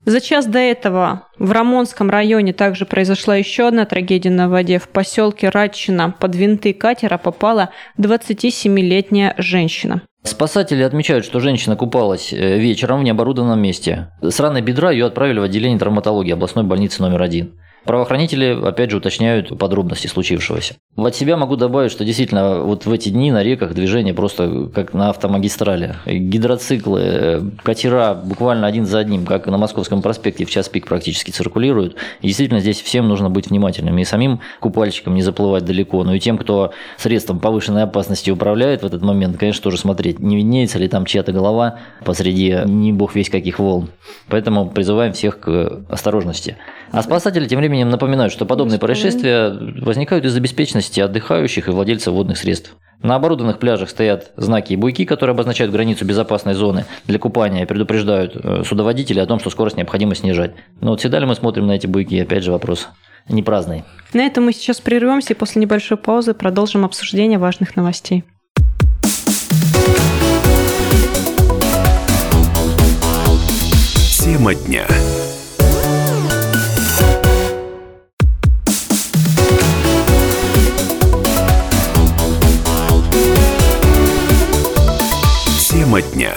За 0.07 0.21
час 0.21 0.47
до 0.47 0.59
этого 0.59 1.26
в 1.38 1.52
Рамонском 1.52 2.09
районе 2.09 2.54
также 2.54 2.87
произошла 2.87 3.37
еще 3.37 3.69
одна 3.69 3.85
трагедия 3.85 4.30
на 4.30 4.49
воде. 4.49 4.78
В 4.78 4.88
поселке 4.88 5.50
Радчина 5.50 6.14
под 6.19 6.35
винты 6.35 6.73
катера 6.73 7.19
попала 7.19 7.71
27-летняя 7.99 9.35
женщина. 9.37 10.02
Спасатели 10.23 10.83
отмечают, 10.83 11.25
что 11.25 11.40
женщина 11.40 11.76
купалась 11.76 12.33
э, 12.33 12.59
вечером 12.59 13.00
в 13.00 13.04
необорудованном 13.04 13.61
месте. 13.61 14.09
С 14.23 14.38
раной 14.40 14.62
бедра 14.62 14.90
ее 14.90 15.07
отправили 15.07 15.38
в 15.38 15.42
отделение 15.42 15.78
травматологии 15.78 16.33
областной 16.33 16.64
больницы 16.64 17.02
номер 17.02 17.23
один. 17.23 17.60
Правоохранители, 17.85 18.59
опять 18.63 18.91
же, 18.91 18.99
уточняют 18.99 19.59
подробности 19.59 20.07
случившегося. 20.07 20.75
От 20.97 21.15
себя 21.17 21.37
могу 21.37 21.57
добавить, 21.57 21.91
что 21.91 22.05
действительно 22.05 22.61
вот 22.61 22.85
в 22.85 22.93
эти 22.93 23.09
дни 23.09 23.33
на 23.33 23.43
реках 23.43 23.73
движение 23.73 24.13
просто 24.13 24.69
как 24.75 24.93
на 24.93 25.09
автомагистрали. 25.09 25.97
Гидроциклы, 26.05 27.53
катера 27.63 28.15
буквально 28.15 28.67
один 28.67 28.85
за 28.85 28.99
одним, 28.99 29.25
как 29.25 29.47
на 29.47 29.57
Московском 29.57 30.03
проспекте 30.03 30.45
в 30.45 30.51
час 30.51 30.69
пик 30.69 30.87
практически 30.87 31.31
циркулируют. 31.31 31.97
И 32.21 32.27
действительно 32.27 32.61
здесь 32.61 32.81
всем 32.83 33.09
нужно 33.09 33.31
быть 33.31 33.49
внимательными. 33.49 34.03
И 34.03 34.05
самим 34.05 34.41
купальщикам 34.61 35.15
не 35.15 35.23
заплывать 35.23 35.65
далеко, 35.65 36.05
но 36.05 36.15
и 36.15 36.21
тем, 36.21 36.37
кто 36.37 36.73
средством 36.99 37.41
повышенной 37.41 37.85
опасности 37.85 38.31
управляет 38.31 38.83
в 38.83 38.87
этот 38.87 39.01
момент, 39.03 39.39
конечно, 39.39 39.63
тоже 39.63 39.79
смотреть, 39.79 40.19
не 40.19 40.37
виднеется 40.37 40.79
ли 40.79 40.87
там 40.87 41.07
чья-то 41.07 41.33
голова 41.33 41.79
посреди 42.05 42.59
не 42.67 42.93
бог 42.93 43.15
весь 43.15 43.31
каких 43.31 43.59
волн. 43.59 43.89
Поэтому 44.29 44.69
призываем 44.69 45.15
всех 45.15 45.41
к 45.41 45.83
осторожности. 45.89 46.59
А 46.93 47.03
спасатели 47.03 47.47
тем 47.47 47.61
временем 47.61 47.89
напоминают, 47.89 48.33
что 48.33 48.47
подобные 48.47 48.79
происшествия 48.79 49.51
возникают 49.81 50.25
из-за 50.25 50.41
беспечности 50.41 51.01
отдыхающих 51.01 51.69
и 51.69 51.71
владельцев 51.71 52.13
водных 52.13 52.37
средств. 52.37 52.77
На 53.03 53.15
оборудованных 53.15 53.59
пляжах 53.59 53.89
стоят 53.89 54.33
знаки 54.37 54.75
и 54.75 54.77
буйки, 54.77 55.05
которые 55.05 55.33
обозначают 55.33 55.73
границу 55.73 56.05
безопасной 56.05 56.55
зоны 56.55 56.85
для 57.07 57.19
купания 57.19 57.63
и 57.63 57.67
предупреждают 57.67 58.37
э, 58.37 58.63
судоводителей 58.67 59.23
о 59.23 59.27
том, 59.27 59.41
что 59.41 59.49
скорость 59.49 59.77
необходимо 59.77 60.15
снижать. 60.15 60.53
Но 60.81 60.91
вот 60.91 61.01
всегда 61.01 61.19
ли 61.19 61.27
мы 61.27 61.35
смотрим 61.35 61.67
на 61.67 61.73
эти 61.73 61.87
буйки? 61.87 62.17
Опять 62.17 62.45
же 62.45 62.53
вопрос 62.53 62.89
не 63.29 63.43
праздный. 63.43 63.85
На 64.13 64.27
этом 64.27 64.45
мы 64.45 64.53
сейчас 64.53 64.81
прервемся 64.81 65.33
и 65.33 65.37
после 65.37 65.63
небольшой 65.63 65.97
паузы 65.97 66.35
продолжим 66.35 66.85
обсуждение 66.85 67.39
важных 67.39 67.77
новостей. 67.77 68.25
Тема 74.19 74.55
дня. 74.55 74.87
Тема 85.91 86.03
дня. 86.03 86.37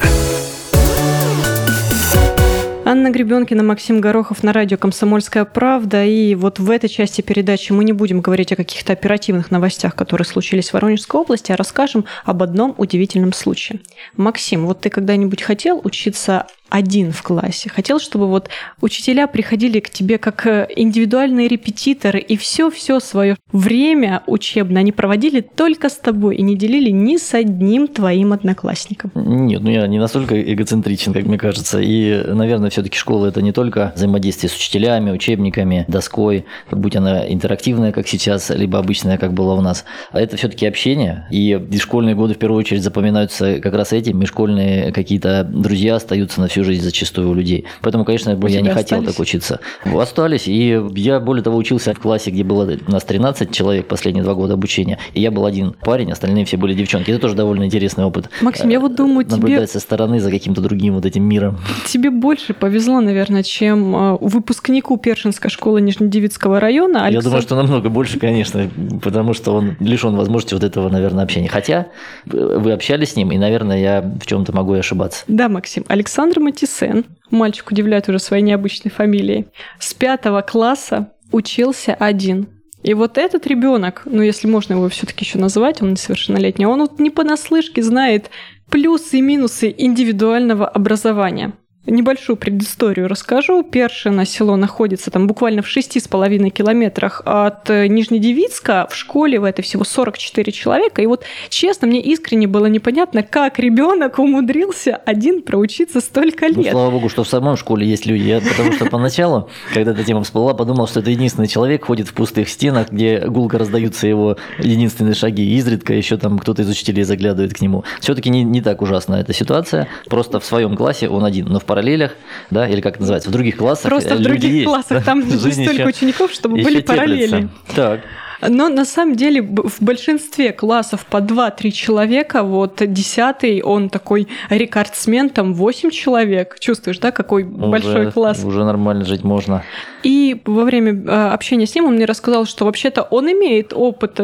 Анна 2.86 3.12
Гребенкина, 3.12 3.62
Максим 3.62 4.02
Горохов 4.02 4.42
на 4.42 4.52
радио 4.52 4.78
«Комсомольская 4.78 5.46
правда». 5.46 6.04
И 6.04 6.34
вот 6.34 6.58
в 6.58 6.72
этой 6.72 6.90
части 6.90 7.22
передачи 7.22 7.72
мы 7.72 7.84
не 7.84 7.94
будем 7.94 8.22
говорить 8.22 8.52
о 8.52 8.56
каких-то 8.56 8.94
оперативных 8.94 9.52
новостях, 9.52 9.96
которые 9.96 10.26
случились 10.26 10.70
в 10.70 10.74
Воронежской 10.74 11.22
области, 11.22 11.52
а 11.52 11.56
расскажем 11.56 12.06
об 12.26 12.42
одном 12.42 12.74
удивительном 12.80 13.32
случае. 13.32 13.82
Максим, 14.18 14.66
вот 14.66 14.82
ты 14.82 14.90
когда-нибудь 14.90 15.44
хотел 15.44 15.80
учиться 15.84 16.48
один 16.74 17.12
в 17.12 17.22
классе. 17.22 17.70
Хотел, 17.70 18.00
чтобы 18.00 18.28
вот 18.28 18.50
учителя 18.82 19.28
приходили 19.28 19.80
к 19.80 19.92
тебе 19.92 20.18
как 20.18 20.48
э, 20.48 20.68
индивидуальные 20.76 21.48
репетиторы, 21.48 22.20
и 22.20 22.36
все-все 22.36 23.00
свое 23.00 23.36
время 23.52 24.24
учебное 24.26 24.80
они 24.80 24.92
проводили 24.92 25.42
только 25.42 25.90
с 25.90 25.98
тобой 25.98 26.38
и 26.38 26.42
не 26.42 26.58
делили 26.58 26.90
ни 26.90 27.18
с 27.18 27.36
одним 27.36 27.88
твоим 27.88 28.34
одноклассником. 28.34 29.12
Нет, 29.14 29.62
ну 29.62 29.70
я 29.70 29.86
не 29.86 30.00
настолько 30.00 30.42
эгоцентричен, 30.42 31.14
как 31.14 31.26
мне 31.26 31.38
кажется. 31.38 31.80
И, 31.80 32.24
наверное, 32.26 32.72
все-таки 32.72 32.98
школа 32.98 33.28
это 33.28 33.44
не 33.44 33.52
только 33.52 33.94
взаимодействие 33.96 34.50
с 34.50 34.56
учителями, 34.56 35.12
учебниками, 35.12 35.86
доской, 35.88 36.46
будь 36.72 36.96
она 36.96 37.32
интерактивная, 37.32 37.92
как 37.92 38.08
сейчас, 38.08 38.50
либо 38.50 38.80
обычная, 38.80 39.20
как 39.20 39.34
было 39.34 39.54
у 39.54 39.62
нас. 39.62 39.86
А 40.12 40.20
это 40.20 40.38
все-таки 40.38 40.66
общение. 40.66 41.28
И 41.30 41.56
школьные 41.80 42.16
годы 42.16 42.34
в 42.34 42.40
первую 42.40 42.58
очередь 42.58 42.82
запоминаются 42.82 43.60
как 43.60 43.76
раз 43.76 43.94
этим. 43.94 44.18
Межшкольные 44.18 44.92
какие-то 44.92 45.44
друзья 45.44 45.98
остаются 45.98 46.42
на 46.42 46.48
всю 46.48 46.63
жизнь 46.64 46.84
зачастую 46.84 47.30
у 47.30 47.34
людей. 47.34 47.66
Поэтому, 47.82 48.06
конечно, 48.06 48.34
у 48.34 48.48
я 48.48 48.62
не 48.62 48.70
остались? 48.70 48.90
хотел 48.90 49.04
так 49.04 49.20
учиться. 49.20 49.60
Остались. 49.86 50.48
И 50.48 50.82
я, 50.96 51.20
более 51.20 51.44
того, 51.44 51.58
учился 51.58 51.94
в 51.94 52.00
классе, 52.00 52.32
где 52.32 52.44
было 52.44 52.78
у 52.88 52.92
нас 52.92 53.04
13 53.04 53.52
человек 53.52 53.88
последние 53.88 54.24
два 54.24 54.34
года 54.34 54.54
обучения. 54.54 55.00
И 55.14 55.22
я 55.22 55.32
был 55.32 55.46
один 55.46 55.74
парень, 55.74 56.12
остальные 56.12 56.46
все 56.46 56.58
были 56.58 56.74
девчонки. 56.74 57.12
Это 57.12 57.20
тоже 57.20 57.36
довольно 57.36 57.66
интересный 57.66 58.06
опыт. 58.06 58.30
Максим, 58.42 58.70
я 58.70 58.80
вот 58.80 58.96
думаю, 58.96 59.26
Наблюдать 59.30 59.70
тебе... 59.70 59.80
со 59.80 59.80
стороны 59.80 60.20
за 60.20 60.32
каким-то 60.32 60.62
другим 60.62 60.96
вот 60.96 61.06
этим 61.06 61.24
миром. 61.24 61.60
Тебе 61.88 62.10
больше 62.10 62.54
повезло, 62.54 63.02
наверное, 63.02 63.44
чем 63.44 63.96
а, 63.96 64.18
выпускнику 64.20 64.98
Першинской 64.98 65.50
школы 65.50 65.82
Нижнедевицкого 65.82 66.60
района. 66.60 67.06
Александр... 67.06 67.16
Я 67.16 67.22
думаю, 67.22 67.42
что 67.42 67.56
намного 67.56 67.90
больше, 67.90 68.20
конечно, 68.20 68.70
потому 69.02 69.34
что 69.34 69.54
он 69.54 69.76
лишен 69.80 70.16
возможности 70.16 70.54
вот 70.54 70.64
этого, 70.64 70.90
наверное, 70.90 71.24
общения. 71.24 71.48
Хотя 71.48 71.88
э, 72.32 72.58
вы 72.60 72.72
общались 72.72 73.12
с 73.12 73.16
ним, 73.16 73.32
и, 73.32 73.38
наверное, 73.38 73.80
я 73.80 74.02
в 74.02 74.26
чем-то 74.26 74.54
могу 74.54 74.76
и 74.76 74.80
ошибаться. 74.80 75.24
Да, 75.28 75.50
Максим. 75.50 75.86
Александр 75.88 76.40
Матисен, 76.54 77.06
мальчик 77.32 77.72
удивляет 77.72 78.08
уже 78.10 78.20
своей 78.20 78.44
необычной 78.44 78.92
фамилией, 78.92 79.48
с 79.80 79.96
пятого 79.96 80.42
класса 80.42 81.12
учился 81.32 81.96
один. 81.96 82.48
И 82.84 82.94
вот 82.94 83.18
этот 83.18 83.48
ребенок, 83.48 84.04
ну 84.06 84.22
если 84.22 84.48
можно 84.48 84.74
его 84.74 84.88
все-таки 84.90 85.26
еще 85.26 85.40
называть, 85.40 85.82
он 85.82 85.94
несовершеннолетний, 85.94 86.68
он 86.68 86.82
вот 86.82 87.00
не 87.00 87.10
понаслышке 87.10 87.82
знает 87.82 88.30
плюсы 88.70 89.18
и 89.18 89.22
минусы 89.22 89.74
индивидуального 89.76 90.68
образования. 90.68 91.54
Небольшую 91.86 92.38
предысторию 92.38 93.10
расскажу. 93.10 93.62
Першино 93.62 94.26
село 94.26 94.56
находится 94.56 95.12
там 95.12 95.28
буквально 95.28 95.62
в 95.62 95.68
шести 95.68 96.00
с 96.00 96.08
половиной 96.08 96.50
километрах 96.50 97.22
от 97.26 97.70
э, 97.70 97.88
Нижнедевицка. 97.88 98.88
В 98.90 98.96
школе 98.96 99.38
в 99.38 99.44
этой 99.44 99.64
всего 99.64 99.84
44 99.84 100.54
человека. 100.54 101.02
И 101.02 101.06
вот, 101.08 101.26
честно, 101.50 101.88
мне 101.88 102.00
искренне 102.00 102.48
было 102.48 102.68
непонятно, 102.68 103.22
как 103.22 103.60
ребенок 103.60 104.18
умудрился 104.18 104.96
один 104.96 105.42
проучиться 105.42 106.00
столько 106.00 106.46
ну, 106.48 106.64
лет. 106.64 106.72
Ну, 106.72 106.72
слава 106.72 106.92
богу, 106.92 107.10
что 107.10 107.26
в 107.26 107.28
самой 107.28 107.58
школе 107.58 107.86
есть 107.86 108.06
люди. 108.06 108.30
Я 108.30 108.40
потому 108.40 108.72
что 108.72 108.86
поначалу, 108.86 109.50
когда 109.74 109.92
эта 109.92 110.06
тема 110.06 110.24
всплыла, 110.24 110.54
подумал, 110.54 110.88
что 110.88 111.02
это 111.02 111.10
единственный 111.10 111.50
человек 111.50 111.84
ходит 111.84 112.08
в 112.08 112.14
пустых 112.14 112.48
стенах, 112.48 112.92
где 112.92 113.28
гулко 113.28 113.58
раздаются 113.58 114.08
его 114.08 114.38
единственные 114.58 115.16
шаги. 115.16 115.44
И 115.44 115.58
изредка 115.58 115.94
еще 115.94 116.16
там 116.16 116.40
кто-то 116.40 116.62
из 116.62 116.70
учителей 116.70 117.04
заглядывает 117.04 117.54
к 117.54 117.60
нему. 117.60 117.84
Все-таки 118.00 118.30
не, 118.30 118.46
не 118.46 118.62
так 118.62 118.82
ужасна 118.82 119.16
эта 119.16 119.34
ситуация. 119.34 119.90
Просто 120.08 120.40
в 120.40 120.46
своем 120.46 120.78
классе 120.78 121.10
он 121.10 121.26
один. 121.26 121.48
Но 121.48 121.60
в 121.60 121.73
параллелях, 121.74 122.12
да, 122.52 122.68
или 122.68 122.82
как 122.82 122.94
это 122.94 123.02
называется, 123.02 123.30
в 123.30 123.34
других 123.34 123.58
классах. 123.58 123.90
Просто 123.90 124.16
в 124.16 124.22
других 124.22 124.52
есть, 124.52 124.66
классах, 124.66 125.00
да? 125.00 125.02
там 125.02 125.20
не 125.28 125.52
столько 125.52 125.88
учеников, 125.88 126.32
чтобы 126.32 126.62
были 126.62 126.82
параллели. 126.82 127.50
Так. 127.76 128.02
Но 128.50 128.70
на 128.70 128.86
самом 128.86 129.16
деле 129.16 129.42
в 129.42 129.82
большинстве 129.82 130.52
классов 130.52 131.06
по 131.06 131.18
2-3 131.18 131.72
человека, 131.72 132.44
вот 132.44 132.82
10 132.86 133.64
он 133.64 133.90
такой 133.90 134.28
рекордсмен, 134.50 135.30
там 135.30 135.54
8 135.54 135.92
человек. 135.92 136.60
Чувствуешь, 136.60 137.00
да, 137.00 137.12
какой 137.12 137.44
уже, 137.44 137.68
большой 137.68 138.12
класс? 138.12 138.44
Уже 138.44 138.66
нормально 138.66 139.06
жить 139.06 139.24
можно. 139.24 139.64
И 140.04 140.42
во 140.46 140.66
время 140.66 141.02
а, 141.08 141.34
общения 141.34 141.66
с 141.66 141.74
ним 141.74 141.86
он 141.86 141.96
мне 141.96 142.06
рассказал, 142.06 142.46
что 142.46 142.66
вообще-то 142.66 143.04
он 143.04 143.32
имеет 143.32 143.72
опыт 143.74 144.20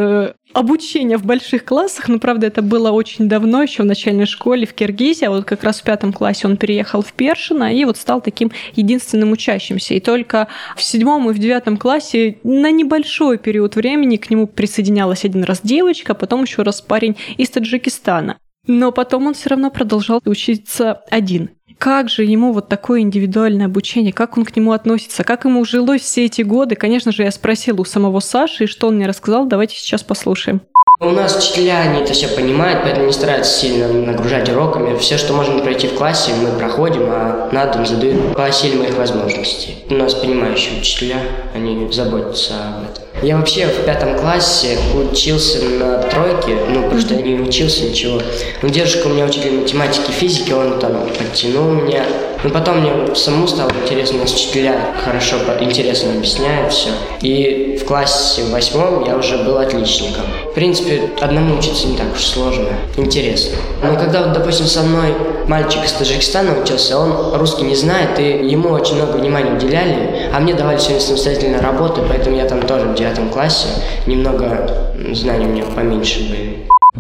обучения 0.54 1.18
в 1.18 1.26
больших 1.26 1.64
классах, 1.66 2.08
но, 2.08 2.20
правда, 2.20 2.48
это 2.48 2.62
было 2.62 2.92
очень 2.92 3.28
давно, 3.28 3.62
еще 3.62 3.84
в 3.84 3.86
начальной 3.86 4.26
школе 4.26 4.66
в 4.66 4.74
Киргизии, 4.74 5.26
а 5.26 5.32
вот 5.32 5.46
как 5.46 5.64
раз 5.64 5.80
в 5.80 5.84
пятом 5.84 6.12
классе 6.12 6.48
он 6.48 6.58
переехал 6.58 7.02
в 7.02 7.14
Першино 7.14 7.74
и 7.74 7.86
вот 7.86 7.98
стал 7.98 8.22
таким 8.22 8.52
единственным 8.76 9.32
учащимся. 9.32 9.94
И 9.94 10.00
только 10.00 10.48
в 10.76 10.82
седьмом 10.82 11.30
и 11.30 11.34
в 11.34 11.40
девятом 11.40 11.78
классе 11.78 12.38
на 12.44 12.72
небольшой 12.72 13.38
период 13.38 13.76
времени 13.76 14.18
к 14.18 14.30
нему 14.30 14.48
присоединялась 14.48 15.26
один 15.26 15.44
раз 15.44 15.62
девочка, 15.64 16.14
потом 16.14 16.44
еще 16.44 16.64
раз 16.64 16.82
парень 16.82 17.16
из 17.38 17.50
Таджикистана. 17.50 18.38
Но 18.68 18.92
потом 18.92 19.28
он 19.28 19.34
все 19.34 19.50
равно 19.50 19.72
продолжал 19.72 20.22
учиться 20.26 21.02
один. 21.10 21.50
Как 21.80 22.10
же 22.10 22.26
ему 22.26 22.52
вот 22.52 22.68
такое 22.68 23.00
индивидуальное 23.00 23.68
обучение, 23.68 24.12
как 24.12 24.38
он 24.38 24.44
к 24.44 24.54
нему 24.54 24.74
относится, 24.74 25.24
как 25.24 25.46
ему 25.46 25.64
жилось 25.64 26.02
все 26.02 26.26
эти 26.26 26.42
годы? 26.42 26.76
Конечно 26.76 27.14
же, 27.14 27.24
я 27.24 27.32
спросила 27.32 27.80
у 27.80 27.86
самого 27.86 28.20
Саши, 28.20 28.66
и 28.66 28.68
что 28.68 28.88
он 28.88 28.98
мне 28.98 29.08
рассказал, 29.08 29.46
давайте 29.46 29.78
сейчас 29.78 30.04
послушаем. 30.04 30.60
У 31.00 31.12
нас 31.12 31.38
учителя, 31.38 31.80
они 31.80 32.02
это 32.02 32.12
все 32.12 32.28
понимают, 32.28 32.82
поэтому 32.84 33.06
не 33.06 33.14
стараются 33.14 33.58
сильно 33.62 33.88
нагружать 33.88 34.50
уроками. 34.50 34.98
Все, 34.98 35.18
что 35.18 35.32
можно 35.32 35.60
пройти 35.60 35.88
в 35.88 35.94
классе, 35.94 36.34
мы 36.34 36.60
проходим, 36.60 37.04
а 37.06 37.48
на 37.54 37.66
дом 37.68 37.86
задают 37.86 38.36
по 38.36 38.52
силе 38.52 38.80
моих 38.80 38.98
возможностей. 38.98 39.78
У 39.90 39.94
нас 39.94 40.14
понимающие 40.16 40.82
учителя, 40.82 41.22
они 41.56 41.90
заботятся 41.94 42.56
об 42.56 42.84
этом. 42.92 43.09
Я 43.22 43.38
вообще 43.38 43.68
в 43.68 43.86
пятом 43.86 44.18
классе 44.18 44.78
учился 44.94 45.60
на 45.66 45.98
тройке, 46.04 46.58
ну, 46.70 46.84
потому 46.84 47.02
что 47.02 47.16
я 47.16 47.22
не 47.22 47.42
учился 47.42 47.86
ничего. 47.86 48.22
Но 48.62 48.70
дедушка 48.70 49.08
у 49.08 49.10
меня 49.10 49.26
учитель 49.26 49.60
математики, 49.60 50.12
физики, 50.12 50.54
он 50.54 50.80
там 50.80 51.06
подтянул 51.18 51.72
меня. 51.74 52.06
Но 52.44 52.50
потом 52.50 52.80
мне 52.80 53.14
самому 53.16 53.48
стало 53.48 53.70
интересно, 53.84 54.20
у 54.20 54.22
нас 54.22 54.34
учителя 54.34 54.80
хорошо, 55.04 55.36
интересно 55.60 56.14
объясняют 56.14 56.72
все. 56.72 56.90
И 57.22 57.78
в 57.82 57.86
классе 57.86 58.44
восьмом 58.46 59.04
я 59.06 59.18
уже 59.18 59.38
был 59.40 59.58
отличником. 59.58 60.24
В 60.50 60.54
принципе, 60.54 61.02
одному 61.20 61.58
учиться 61.58 61.88
не 61.88 61.98
так 61.98 62.14
уж 62.14 62.24
сложно, 62.24 62.70
интересно. 62.96 63.58
Но 63.84 63.98
когда, 63.98 64.24
вот, 64.24 64.34
допустим, 64.34 64.68
со 64.68 64.84
мной 64.84 65.14
мальчик 65.50 65.84
из 65.84 65.92
Таджикистана 65.94 66.62
учился, 66.62 66.98
он 67.00 67.36
русский 67.36 67.64
не 67.64 67.76
знает, 67.76 68.20
и 68.20 68.48
ему 68.48 68.70
очень 68.70 68.96
много 68.96 69.18
внимания 69.18 69.52
уделяли, 69.52 70.30
а 70.32 70.40
мне 70.40 70.54
давали 70.54 70.78
сегодня 70.78 71.02
самостоятельно 71.02 71.60
работы, 71.60 72.02
поэтому 72.08 72.38
я 72.38 72.46
там 72.46 72.62
тоже 72.62 72.86
в 72.86 72.96
девятом 72.96 73.30
классе 73.30 73.68
немного 74.06 74.94
знаний 75.12 75.46
у 75.46 75.50
меня 75.50 75.64
поменьше 75.76 76.30
были. 76.30 76.49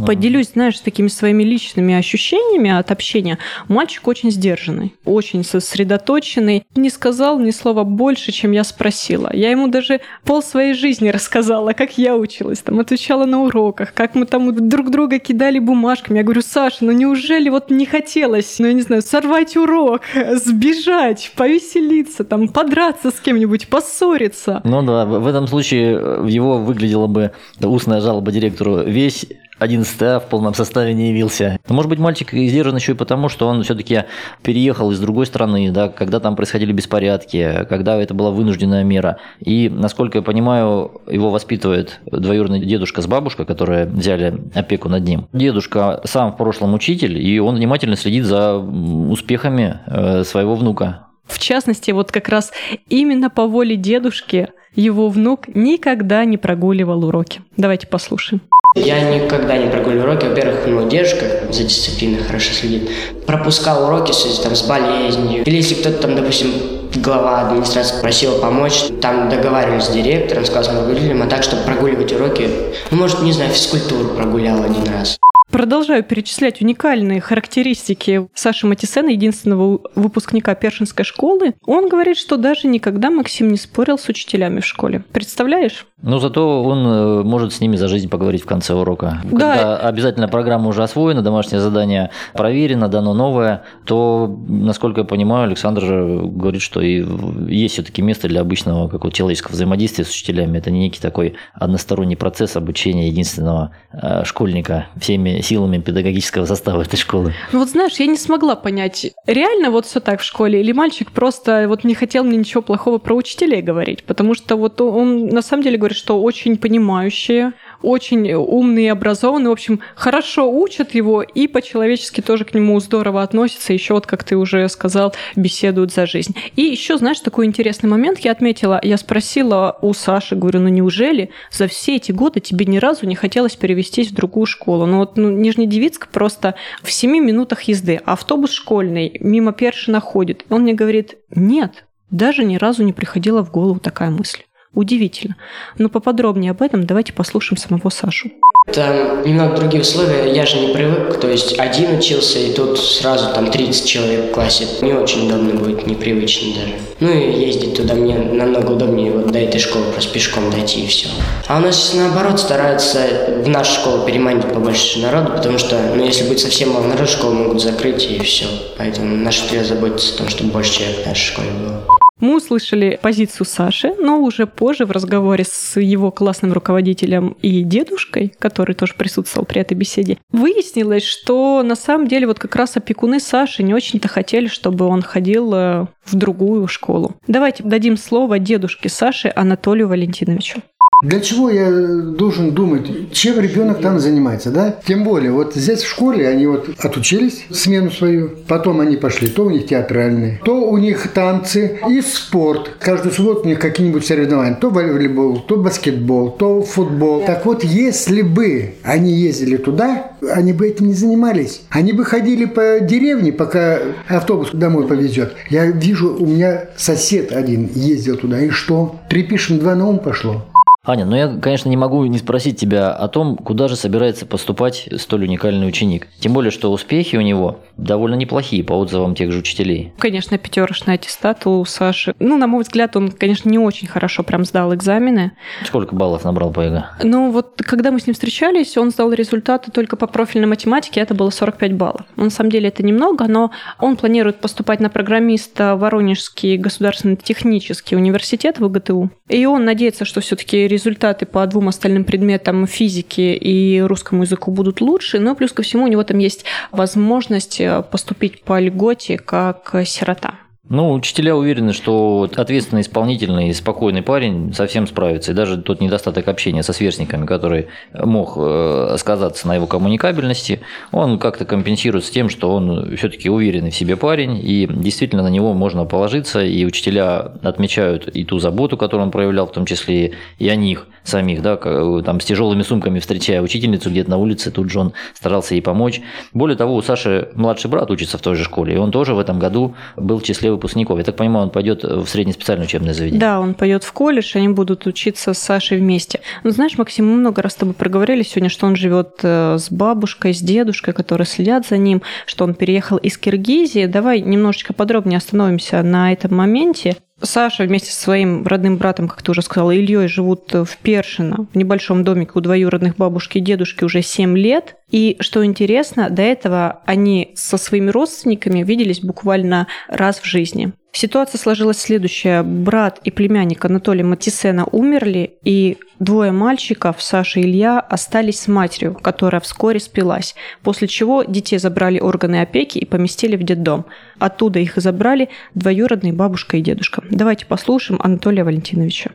Поделюсь, 0.09 0.53
знаешь, 0.53 0.79
такими 0.79 1.07
своими 1.07 1.43
личными 1.43 1.93
ощущениями 1.93 2.71
от 2.71 2.89
общения. 2.89 3.37
Мальчик 3.67 4.07
очень 4.07 4.31
сдержанный, 4.31 4.95
очень 5.05 5.43
сосредоточенный. 5.43 6.63
Не 6.75 6.89
сказал 6.89 7.37
ни 7.37 7.51
слова 7.51 7.83
больше, 7.83 8.31
чем 8.31 8.51
я 8.51 8.63
спросила. 8.63 9.29
Я 9.31 9.51
ему 9.51 9.67
даже 9.67 10.01
пол 10.23 10.41
своей 10.41 10.73
жизни 10.73 11.09
рассказала, 11.09 11.73
как 11.73 11.99
я 11.99 12.15
училась, 12.15 12.57
там, 12.57 12.79
отвечала 12.79 13.25
на 13.25 13.43
уроках, 13.43 13.93
как 13.93 14.15
мы 14.15 14.25
там 14.25 14.67
друг 14.67 14.89
друга 14.89 15.19
кидали 15.19 15.59
бумажками. 15.59 16.17
Я 16.17 16.23
говорю, 16.23 16.41
Саша, 16.41 16.85
ну 16.85 16.91
неужели 16.91 17.49
вот 17.49 17.69
не 17.69 17.85
хотелось, 17.85 18.55
ну 18.57 18.65
я 18.65 18.73
не 18.73 18.81
знаю, 18.81 19.03
сорвать 19.03 19.55
урок, 19.57 20.01
сбежать, 20.15 21.31
повеселиться, 21.35 22.23
там, 22.23 22.47
подраться 22.47 23.11
с 23.11 23.19
кем-нибудь, 23.19 23.67
поссориться? 23.67 24.61
Ну 24.63 24.81
да, 24.81 25.05
в 25.05 25.27
этом 25.27 25.45
случае 25.47 25.91
его 26.27 26.57
выглядела 26.57 27.05
бы 27.05 27.31
устная 27.61 28.01
жалоба 28.01 28.31
директору 28.31 28.77
весь 28.77 29.27
11 29.59 30.01
А 30.01 30.19
в 30.19 30.27
полном 30.27 30.53
составе 30.53 30.93
не 30.93 31.09
явился. 31.09 31.59
Может 31.67 31.89
быть, 31.89 31.99
мальчик 31.99 32.31
сдержан 32.31 32.75
еще 32.75 32.93
и 32.93 32.95
потому, 32.95 33.29
что 33.29 33.47
он 33.47 33.63
все-таки 33.63 34.05
переехал 34.41 34.91
из 34.91 34.99
другой 34.99 35.25
страны, 35.25 35.71
да, 35.71 35.89
когда 35.89 36.19
там 36.19 36.35
происходили 36.35 36.71
беспорядки, 36.71 37.65
когда 37.69 37.97
это 37.97 38.13
была 38.13 38.31
вынужденная 38.31 38.83
мера. 38.83 39.17
И, 39.39 39.69
насколько 39.69 40.19
я 40.19 40.21
понимаю, 40.21 41.01
его 41.07 41.29
воспитывает 41.29 41.99
двоюродный 42.05 42.65
дедушка 42.65 43.01
с 43.01 43.07
бабушкой, 43.07 43.45
которые 43.45 43.85
взяли 43.85 44.41
опеку 44.53 44.89
над 44.89 45.03
ним. 45.03 45.27
Дедушка 45.33 46.01
сам 46.05 46.31
в 46.33 46.37
прошлом 46.37 46.73
учитель, 46.73 47.17
и 47.17 47.39
он 47.39 47.55
внимательно 47.55 47.95
следит 47.95 48.25
за 48.25 48.57
успехами 48.57 49.79
э, 49.85 50.23
своего 50.23 50.55
внука. 50.55 51.07
В 51.25 51.37
частности, 51.39 51.91
вот 51.91 52.11
как 52.11 52.27
раз 52.29 52.51
именно 52.89 53.29
по 53.29 53.45
воле 53.45 53.75
дедушки 53.75 54.49
его 54.75 55.09
внук 55.09 55.47
никогда 55.47 56.25
не 56.25 56.37
прогуливал 56.37 57.05
уроки. 57.05 57.41
Давайте 57.55 57.87
послушаем. 57.87 58.41
Я 58.75 59.01
никогда 59.01 59.57
не 59.57 59.67
прогуливаю 59.67 60.11
уроки. 60.11 60.25
Во-первых, 60.25 60.59
ну, 60.67 60.87
дедушка 60.87 61.25
за 61.49 61.63
дисциплиной 61.63 62.23
хорошо 62.23 62.53
следит. 62.53 62.87
Пропускал 63.25 63.85
уроки 63.85 64.11
в 64.11 64.15
связи 64.15 64.43
там, 64.43 64.55
с 64.55 64.61
болезнью. 64.61 65.43
Или 65.43 65.55
если 65.55 65.73
кто-то 65.73 66.03
там, 66.03 66.15
допустим, 66.15 66.53
глава 66.93 67.47
администрации 67.47 67.99
просил 67.99 68.39
помочь, 68.39 68.83
там 69.01 69.27
договаривались 69.27 69.85
с 69.85 69.89
директором, 69.89 70.45
сказал 70.45 70.87
родителям, 70.87 71.23
а 71.23 71.25
так, 71.25 71.41
чтобы 71.41 71.63
прогуливать 71.63 72.13
уроки, 72.13 72.47
ну, 72.91 72.97
может, 72.97 73.23
не 73.23 73.33
знаю, 73.33 73.49
физкультуру 73.49 74.09
прогулял 74.09 74.61
один 74.61 74.83
раз. 74.93 75.17
Продолжаю 75.51 76.03
перечислять 76.03 76.61
уникальные 76.61 77.21
характеристики 77.21 78.27
Саши 78.35 78.67
Матисена, 78.67 79.09
единственного 79.09 79.79
выпускника 79.95 80.53
Першинской 80.53 81.03
школы. 81.03 81.55
Он 81.65 81.89
говорит, 81.89 82.17
что 82.17 82.37
даже 82.37 82.67
никогда 82.67 83.09
Максим 83.09 83.49
не 83.49 83.57
спорил 83.57 83.97
с 83.97 84.07
учителями 84.09 84.59
в 84.59 84.65
школе. 84.65 85.03
Представляешь? 85.11 85.87
Но 86.01 86.19
зато 86.19 86.63
он 86.63 86.87
э, 86.87 87.23
может 87.23 87.53
с 87.53 87.59
ними 87.59 87.75
за 87.75 87.87
жизнь 87.87 88.09
поговорить 88.09 88.43
в 88.43 88.45
конце 88.45 88.73
урока. 88.73 89.21
Да. 89.25 89.29
Когда 89.31 89.77
обязательно 89.77 90.27
программа 90.27 90.69
уже 90.69 90.83
освоена, 90.83 91.21
домашнее 91.21 91.59
задание 91.59 92.11
проверено, 92.33 92.87
дано 92.87 93.13
новое, 93.13 93.63
то, 93.85 94.33
насколько 94.47 95.01
я 95.01 95.05
понимаю, 95.05 95.45
Александр 95.45 95.81
говорит, 95.81 96.61
что 96.61 96.79
и 96.81 97.05
есть 97.51 97.73
все-таки 97.73 98.01
место 98.01 98.29
для 98.29 98.41
обычного 98.41 98.87
какого 98.87 99.11
человеческого 99.11 99.53
взаимодействия 99.53 100.05
с 100.05 100.09
учителями. 100.09 100.57
Это 100.57 100.71
не 100.71 100.79
некий 100.79 101.01
такой 101.01 101.35
односторонний 101.53 102.15
процесс 102.15 102.55
обучения 102.55 103.07
единственного 103.09 103.71
э, 103.91 104.23
школьника 104.23 104.87
всеми 104.99 105.38
силами 105.41 105.79
педагогического 105.79 106.45
состава 106.45 106.81
этой 106.81 106.97
школы. 106.97 107.33
Ну 107.51 107.59
вот 107.59 107.69
знаешь, 107.69 107.95
я 107.99 108.05
не 108.07 108.17
смогла 108.17 108.55
понять, 108.55 109.11
реально 109.25 109.71
вот 109.71 109.85
все 109.85 109.99
так 109.99 110.21
в 110.21 110.23
школе, 110.23 110.61
или 110.61 110.71
мальчик 110.71 111.11
просто 111.11 111.65
вот 111.67 111.83
не 111.83 111.95
хотел 111.95 112.23
мне 112.23 112.37
ничего 112.37 112.61
плохого 112.61 112.97
про 112.97 113.15
учителей 113.15 113.61
говорить, 113.61 114.03
потому 114.03 114.33
что 114.33 114.55
вот 114.55 114.81
он 114.81 115.27
на 115.27 115.41
самом 115.41 115.63
деле 115.63 115.77
говорит, 115.77 115.97
что 115.97 116.21
очень 116.21 116.57
понимающие, 116.57 117.53
очень 117.81 118.31
умные 118.33 118.87
и 118.87 118.89
образованные. 118.89 119.49
В 119.49 119.53
общем, 119.53 119.81
хорошо 119.95 120.51
учат 120.51 120.93
его 120.93 121.21
и 121.21 121.47
по-человечески 121.47 122.21
тоже 122.21 122.45
к 122.45 122.53
нему 122.53 122.79
здорово 122.79 123.23
относятся. 123.23 123.73
Еще 123.73 123.93
вот, 123.93 124.05
как 124.05 124.23
ты 124.23 124.35
уже 124.37 124.67
сказал, 124.69 125.13
беседуют 125.35 125.93
за 125.93 126.05
жизнь. 126.05 126.35
И 126.55 126.61
еще, 126.61 126.97
знаешь, 126.97 127.19
такой 127.19 127.45
интересный 127.45 127.89
момент 127.89 128.19
я 128.19 128.31
отметила. 128.31 128.79
Я 128.83 128.97
спросила 128.97 129.77
у 129.81 129.93
Саши, 129.93 130.35
говорю, 130.35 130.61
ну 130.61 130.69
неужели 130.69 131.29
за 131.51 131.67
все 131.67 131.95
эти 131.95 132.11
годы 132.11 132.39
тебе 132.39 132.65
ни 132.65 132.77
разу 132.77 133.05
не 133.05 133.15
хотелось 133.15 133.55
перевестись 133.55 134.11
в 134.11 134.15
другую 134.15 134.45
школу? 134.45 134.85
Ну 134.85 134.97
вот 134.97 135.17
ну, 135.17 135.29
Нижнедевицк 135.29 136.07
просто 136.09 136.55
в 136.83 136.91
7 136.91 137.11
минутах 137.11 137.63
езды. 137.63 138.01
Автобус 138.05 138.51
школьный 138.51 139.17
мимо 139.19 139.53
Першина 139.53 139.99
ходит. 139.99 140.45
Он 140.49 140.61
мне 140.61 140.73
говорит, 140.73 141.17
нет, 141.33 141.85
даже 142.11 142.43
ни 142.43 142.57
разу 142.57 142.83
не 142.83 142.93
приходила 142.93 143.43
в 143.43 143.51
голову 143.51 143.79
такая 143.79 144.09
мысль. 144.09 144.41
Удивительно. 144.73 145.35
Но 145.77 145.89
поподробнее 145.89 146.51
об 146.51 146.61
этом 146.61 146.85
давайте 146.85 147.11
послушаем 147.11 147.57
самого 147.57 147.89
Сашу. 147.89 148.29
Там 148.71 149.23
немного 149.23 149.55
другие 149.57 149.81
условия, 149.81 150.31
я 150.31 150.45
же 150.45 150.59
не 150.59 150.73
привык, 150.73 151.19
то 151.19 151.27
есть 151.27 151.57
один 151.57 151.97
учился, 151.97 152.37
и 152.37 152.53
тут 152.53 152.79
сразу 152.79 153.33
там 153.33 153.49
30 153.49 153.87
человек 153.87 154.25
в 154.25 154.31
классе. 154.31 154.67
Не 154.81 154.93
очень 154.93 155.25
удобно 155.25 155.53
будет, 155.55 155.87
непривычно 155.87 156.53
даже. 156.53 156.73
Ну 156.99 157.11
и 157.11 157.45
ездить 157.45 157.75
туда 157.75 157.95
мне 157.95 158.15
намного 158.15 158.73
удобнее 158.73 159.11
вот 159.11 159.31
до 159.31 159.39
этой 159.39 159.59
школы 159.59 159.85
просто 159.91 160.13
пешком 160.13 160.51
дойти 160.51 160.83
и 160.83 160.87
все. 160.87 161.07
А 161.47 161.57
у 161.57 161.61
нас 161.61 161.93
наоборот 161.95 162.39
стараются 162.39 162.99
в 163.43 163.47
нашу 163.47 163.73
школу 163.73 164.05
переманить 164.05 164.47
побольше 164.53 164.99
народу, 164.99 165.31
потому 165.35 165.57
что, 165.57 165.75
ну 165.95 166.05
если 166.05 166.27
будет 166.27 166.39
совсем 166.39 166.69
мало 166.71 166.85
народу, 166.85 167.07
школу 167.09 167.33
могут 167.33 167.61
закрыть 167.61 168.05
и 168.09 168.19
все. 168.19 168.45
Поэтому 168.77 169.15
наш 169.15 169.41
учителя 169.41 169.63
заботится 169.63 170.13
о 170.13 170.17
том, 170.19 170.29
чтобы 170.29 170.51
больше 170.51 170.79
человек 170.79 171.03
в 171.03 171.05
нашей 171.07 171.25
школе 171.31 171.49
было. 171.49 171.98
Мы 172.19 172.37
услышали 172.37 172.99
позицию 173.01 173.45
Саши, 173.45 173.93
но 173.97 174.19
уже 174.19 174.45
позже 174.45 174.85
в 174.85 174.91
разговоре 174.91 175.45
с 175.47 175.79
его 175.79 176.11
классным 176.11 176.53
руководителем 176.53 177.37
и 177.41 177.63
дедушкой, 177.63 178.33
который 178.39 178.75
тоже 178.75 178.93
присутствовал 178.95 179.45
при 179.45 179.61
этой 179.61 179.75
беседе, 179.75 180.17
выяснилось, 180.31 181.03
что 181.03 181.63
на 181.63 181.75
самом 181.75 182.07
деле 182.07 182.27
вот 182.27 182.39
как 182.39 182.55
раз 182.55 182.75
опекуны 182.77 183.19
Саши 183.19 183.63
не 183.63 183.73
очень-то 183.73 184.07
хотели, 184.07 184.47
чтобы 184.47 184.85
он 184.85 185.01
ходил 185.01 185.53
э, 185.53 185.85
в 186.05 186.15
другую 186.15 186.67
школу. 186.67 187.15
Давайте 187.27 187.63
дадим 187.63 187.97
слово 187.97 188.39
дедушке 188.39 188.89
Саши 188.89 189.31
Анатолию 189.35 189.87
Валентиновичу. 189.87 190.61
Для 191.01 191.21
чего 191.21 191.49
я 191.49 191.71
должен 191.71 192.51
думать, 192.51 193.13
чем 193.13 193.39
ребенок 193.39 193.79
там 193.79 194.01
занимается, 194.01 194.51
да? 194.51 194.75
Тем 194.85 195.05
более, 195.05 195.31
вот 195.31 195.55
здесь 195.55 195.79
в 195.79 195.87
школе 195.87 196.27
они 196.27 196.45
вот 196.45 196.69
отучились 196.77 197.45
смену 197.49 197.89
свою, 197.89 198.31
потом 198.47 198.81
они 198.81 198.97
пошли, 198.97 199.29
то 199.29 199.45
у 199.45 199.49
них 199.49 199.67
театральные, 199.67 200.41
то 200.43 200.69
у 200.69 200.77
них 200.77 201.07
танцы 201.13 201.79
и 201.89 202.01
спорт. 202.01 202.71
Каждую 202.79 203.13
субботу 203.13 203.43
у 203.43 203.47
них 203.47 203.59
какие-нибудь 203.59 204.05
соревнования, 204.05 204.55
то 204.55 204.69
волейбол, 204.69 205.39
то 205.39 205.55
баскетбол, 205.55 206.31
то 206.31 206.63
футбол. 206.63 207.23
Так 207.25 207.45
вот, 207.45 207.63
если 207.63 208.21
бы 208.21 208.73
они 208.83 209.13
ездили 209.13 209.55
туда, 209.55 210.11
они 210.29 210.51
бы 210.51 210.67
этим 210.67 210.87
не 210.87 210.93
занимались. 210.93 211.61
Они 211.69 211.93
бы 211.93 212.03
ходили 212.03 212.43
по 212.43 212.81
деревне, 212.81 213.31
пока 213.31 213.79
автобус 214.09 214.49
домой 214.51 214.85
повезет. 214.85 215.33
Я 215.49 215.65
вижу, 215.65 216.13
у 216.19 216.25
меня 216.25 216.65
сосед 216.75 217.31
один 217.31 217.69
ездил 217.73 218.17
туда, 218.17 218.41
и 218.41 218.49
что? 218.49 218.99
Три 219.09 219.23
пишем, 219.23 219.59
два 219.59 219.75
на 219.75 219.87
ум 219.87 219.99
пошло. 219.99 220.45
Аня, 220.85 221.03
ну 221.03 221.13
я, 221.13 221.27
конечно, 221.27 221.67
не 221.67 221.75
могу 221.75 222.05
не 222.05 222.17
спросить 222.17 222.57
тебя 222.57 222.93
о 222.93 223.09
том, 223.09 223.35
куда 223.35 223.67
же 223.67 223.75
собирается 223.75 224.25
поступать 224.25 224.87
столь 224.95 225.25
уникальный 225.25 225.67
ученик. 225.67 226.07
Тем 226.19 226.31
более, 226.31 226.51
что 226.51 226.71
успехи 226.71 227.17
у 227.17 227.21
него 227.21 227.59
довольно 227.75 228.15
неплохие 228.15 228.63
по 228.63 228.73
отзывам 228.73 229.13
тех 229.13 229.29
же 229.33 229.39
учителей. 229.39 229.91
Конечно, 229.99 230.37
пятерочный 230.37 230.93
аттестат 230.93 231.45
у 231.45 231.65
Саши. 231.65 232.15
Ну, 232.19 232.37
на 232.37 232.47
мой 232.47 232.63
взгляд, 232.63 232.95
он, 232.95 233.11
конечно, 233.11 233.49
не 233.49 233.59
очень 233.59 233.89
хорошо 233.89 234.23
прям 234.23 234.45
сдал 234.45 234.73
экзамены. 234.73 235.33
Сколько 235.65 235.95
баллов 235.95 236.23
набрал 236.23 236.51
по 236.51 236.61
ЕГЭ? 236.61 236.85
Ну, 237.03 237.29
вот 237.31 237.61
когда 237.61 237.91
мы 237.91 237.99
с 237.99 238.07
ним 238.07 238.13
встречались, 238.13 238.77
он 238.77 238.91
сдал 238.91 239.11
результаты 239.11 239.71
только 239.71 239.97
по 239.97 240.07
профильной 240.07 240.47
математике, 240.47 241.01
это 241.01 241.13
было 241.13 241.29
45 241.29 241.73
баллов. 241.73 242.05
На 242.15 242.29
самом 242.29 242.51
деле 242.51 242.69
это 242.69 242.83
немного, 242.83 243.27
но 243.27 243.51
он 243.79 243.97
планирует 243.97 244.39
поступать 244.39 244.79
на 244.79 244.89
программиста 244.89 245.75
Воронежский 245.75 246.55
государственный 246.55 247.17
технический 247.17 247.97
университет 247.97 248.59
в 248.59 248.67
ВГТУ. 248.69 249.09
И 249.27 249.45
он 249.45 249.65
надеется, 249.65 250.05
что 250.05 250.21
все-таки 250.21 250.68
результаты 250.69 251.25
по 251.25 251.45
двум 251.45 251.67
остальным 251.67 252.03
предметам 252.03 252.65
физики 252.67 253.21
и 253.35 253.81
русскому 253.81 254.23
языку 254.23 254.51
будут 254.51 254.81
лучше, 254.81 255.19
но 255.19 255.35
плюс 255.35 255.51
ко 255.51 255.61
всему 255.61 255.83
у 255.83 255.87
него 255.87 256.03
там 256.03 256.17
есть 256.19 256.45
возможность 256.71 257.59
э, 257.59 257.83
поступить 257.83 258.43
по 258.43 258.59
льготе 258.59 259.17
как 259.17 259.75
сирота. 259.85 260.35
Ну, 260.69 260.93
учителя 260.93 261.35
уверены, 261.35 261.73
что 261.73 262.29
ответственный, 262.35 262.83
исполнительный, 262.83 263.51
спокойный 263.55 264.03
парень 264.03 264.53
совсем 264.53 264.85
справится. 264.85 265.31
И 265.31 265.35
даже 265.35 265.57
тот 265.57 265.81
недостаток 265.81 266.27
общения 266.27 266.61
со 266.61 266.73
сверстниками, 266.73 267.25
который 267.25 267.69
мог 267.91 268.33
э, 268.37 268.95
сказаться 268.99 269.47
на 269.47 269.55
его 269.55 269.65
коммуникабельности, 269.65 270.61
он 270.91 271.17
как-то 271.17 271.45
компенсируется 271.45 272.13
тем, 272.13 272.29
что 272.29 272.53
он 272.53 272.95
все-таки 272.97 273.31
уверенный 273.31 273.71
в 273.71 273.75
себе 273.75 273.97
парень, 273.97 274.39
и 274.43 274.67
действительно 274.69 275.23
на 275.23 275.29
него 275.29 275.55
можно 275.55 275.85
положиться, 275.85 276.45
и 276.45 276.63
учителя 276.65 277.31
отмечают 277.41 278.07
и 278.07 278.23
ту 278.23 278.37
заботу, 278.37 278.77
которую 278.77 279.07
он 279.07 279.11
проявлял, 279.11 279.47
в 279.47 279.51
том 279.51 279.65
числе 279.65 280.13
и 280.37 280.49
о 280.49 280.55
них 280.55 280.87
самих, 281.03 281.41
да, 281.41 281.57
там 281.57 282.19
с 282.19 282.25
тяжелыми 282.25 282.61
сумками 282.61 282.99
встречая 282.99 283.41
учительницу 283.41 283.89
где-то 283.89 284.11
на 284.11 284.17
улице, 284.17 284.51
тут 284.51 284.69
же 284.69 284.79
он 284.79 284.93
старался 285.15 285.55
ей 285.55 285.61
помочь. 285.61 286.01
Более 286.33 286.55
того, 286.55 286.75
у 286.75 286.81
Саши 286.83 287.29
младший 287.33 287.71
брат 287.71 287.89
учится 287.89 288.19
в 288.19 288.21
той 288.21 288.35
же 288.35 288.43
школе, 288.43 288.75
и 288.75 288.77
он 288.77 288.91
тоже 288.91 289.15
в 289.15 289.19
этом 289.19 289.39
году 289.39 289.73
был 289.95 290.19
в 290.19 290.23
числе 290.23 290.51
выпускников. 290.59 290.97
Я 290.97 291.03
так 291.03 291.15
понимаю, 291.15 291.45
он 291.45 291.49
пойдет 291.49 291.83
в 291.83 292.05
среднеспециальное 292.07 292.67
учебное 292.67 292.93
заведение. 292.93 293.19
Да, 293.19 293.39
он 293.39 293.53
пойдет 293.53 293.83
в 293.83 293.93
колледж, 293.93 294.37
они 294.37 294.49
будут 294.49 294.85
учиться 294.85 295.33
с 295.33 295.39
Сашей 295.39 295.77
вместе. 295.77 296.19
Ну, 296.43 296.51
знаешь, 296.51 296.77
Максим, 296.77 297.07
мы 297.09 297.15
много 297.15 297.41
раз 297.41 297.53
с 297.53 297.55
тобой 297.55 297.73
проговорили 297.73 298.23
сегодня, 298.23 298.49
что 298.49 298.67
он 298.67 298.75
живет 298.75 299.19
э, 299.23 299.57
с 299.57 299.71
бабушкой, 299.71 300.33
с 300.33 300.41
дедушкой, 300.41 300.93
которые 300.93 301.25
следят 301.25 301.65
за 301.65 301.77
ним, 301.77 302.01
что 302.25 302.43
он 302.43 302.53
переехал 302.53 302.97
из 302.97 303.17
Киргизии. 303.17 303.85
Давай 303.85 304.21
немножечко 304.21 304.73
подробнее 304.73 305.17
остановимся 305.17 305.81
на 305.81 306.11
этом 306.11 306.35
моменте. 306.35 306.97
Саша 307.21 307.63
вместе 307.63 307.91
со 307.91 308.01
своим 308.01 308.45
родным 308.45 308.77
братом, 308.77 309.07
как 309.07 309.21
ты 309.21 309.31
уже 309.31 309.41
сказала, 309.41 309.71
Ильей, 309.71 310.07
живут 310.07 310.53
в 310.53 310.77
Першино, 310.81 311.47
в 311.51 311.55
небольшом 311.55 312.03
домике 312.03 312.31
у 312.35 312.41
двоюродных 312.41 312.95
бабушки 312.95 313.37
и 313.37 313.41
дедушки 313.41 313.83
уже 313.83 314.01
7 314.01 314.37
лет. 314.37 314.75
И 314.89 315.17
что 315.19 315.45
интересно, 315.45 316.09
до 316.09 316.21
этого 316.21 316.81
они 316.85 317.31
со 317.35 317.57
своими 317.57 317.89
родственниками 317.89 318.63
виделись 318.63 319.01
буквально 319.01 319.67
раз 319.87 320.19
в 320.19 320.25
жизни. 320.25 320.73
Ситуация 320.91 321.37
сложилась 321.37 321.79
следующая. 321.79 322.43
Брат 322.43 322.99
и 323.03 323.11
племянник 323.11 323.63
Анатолия 323.63 324.03
Матисена 324.03 324.65
умерли, 324.65 325.35
и 325.43 325.77
двое 325.99 326.31
мальчиков, 326.31 327.01
Саша 327.01 327.39
и 327.39 327.43
Илья, 327.43 327.79
остались 327.79 328.41
с 328.41 328.47
матерью, 328.47 328.95
которая 328.95 329.39
вскоре 329.39 329.79
спилась, 329.79 330.35
после 330.63 330.87
чего 330.87 331.23
детей 331.23 331.59
забрали 331.59 331.99
органы 331.99 332.41
опеки 332.41 332.79
и 332.79 332.85
поместили 332.85 333.35
в 333.35 333.43
детдом. 333.43 333.85
Оттуда 334.17 334.59
их 334.59 334.77
и 334.77 334.81
забрали 334.81 335.29
двоюродные 335.53 336.11
бабушка 336.11 336.57
и 336.57 336.61
дедушка. 336.61 337.03
Давайте 337.09 337.45
послушаем 337.45 338.01
Анатолия 338.03 338.43
Валентиновича. 338.43 339.11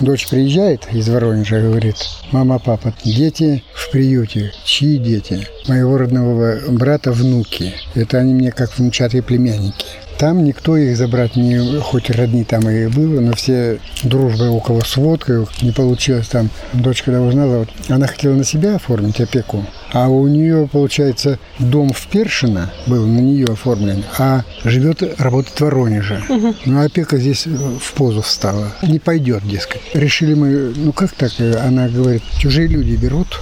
Дочь 0.00 0.28
приезжает 0.28 0.86
из 0.92 1.08
Воронежа, 1.08 1.60
говорит, 1.60 1.96
мама, 2.30 2.58
папа, 2.58 2.92
дети 3.02 3.62
в 3.74 3.90
приюте. 3.90 4.52
Чьи 4.64 4.98
дети? 4.98 5.46
Моего 5.68 5.96
родного 5.96 6.58
брата 6.68 7.12
внуки. 7.12 7.72
Это 7.94 8.18
они 8.18 8.34
мне 8.34 8.52
как 8.52 8.78
внучатые 8.78 9.22
племянники. 9.22 9.86
Там 10.18 10.44
никто 10.44 10.76
их 10.76 10.96
забрать 10.96 11.36
не, 11.36 11.80
хоть 11.80 12.08
родни 12.10 12.44
там 12.44 12.68
и 12.70 12.86
было, 12.86 13.20
но 13.20 13.34
все 13.34 13.78
дружбы 14.02 14.48
у 14.48 14.60
кого 14.60 14.80
с 14.82 14.96
водкой 14.96 15.46
не 15.60 15.72
получилось 15.72 16.28
там. 16.28 16.50
Дочка 16.72 17.06
когда 17.06 17.22
узнала, 17.22 17.58
вот, 17.58 17.68
она 17.88 18.06
хотела 18.06 18.34
на 18.34 18.44
себя 18.44 18.76
оформить 18.76 19.20
опеку, 19.20 19.64
а 19.92 20.08
у 20.08 20.26
нее, 20.26 20.68
получается, 20.72 21.38
дом 21.58 21.92
в 21.92 22.06
Першино 22.08 22.72
был 22.86 23.06
на 23.06 23.20
нее 23.20 23.46
оформлен, 23.46 24.04
а 24.18 24.42
живет, 24.64 25.02
работает 25.20 25.58
в 25.58 25.60
Воронеже. 25.60 26.22
Угу. 26.28 26.54
Ну, 26.64 26.84
опека 26.84 27.18
здесь 27.18 27.46
в 27.46 27.92
позу 27.92 28.22
встала. 28.22 28.72
Не 28.82 28.98
пойдет, 28.98 29.46
дескать. 29.46 29.82
Решили 29.94 30.34
мы, 30.34 30.72
ну 30.74 30.92
как 30.92 31.12
так? 31.12 31.32
Она 31.62 31.88
говорит, 31.88 32.22
чужие 32.38 32.68
люди 32.68 32.96
берут, 32.96 33.40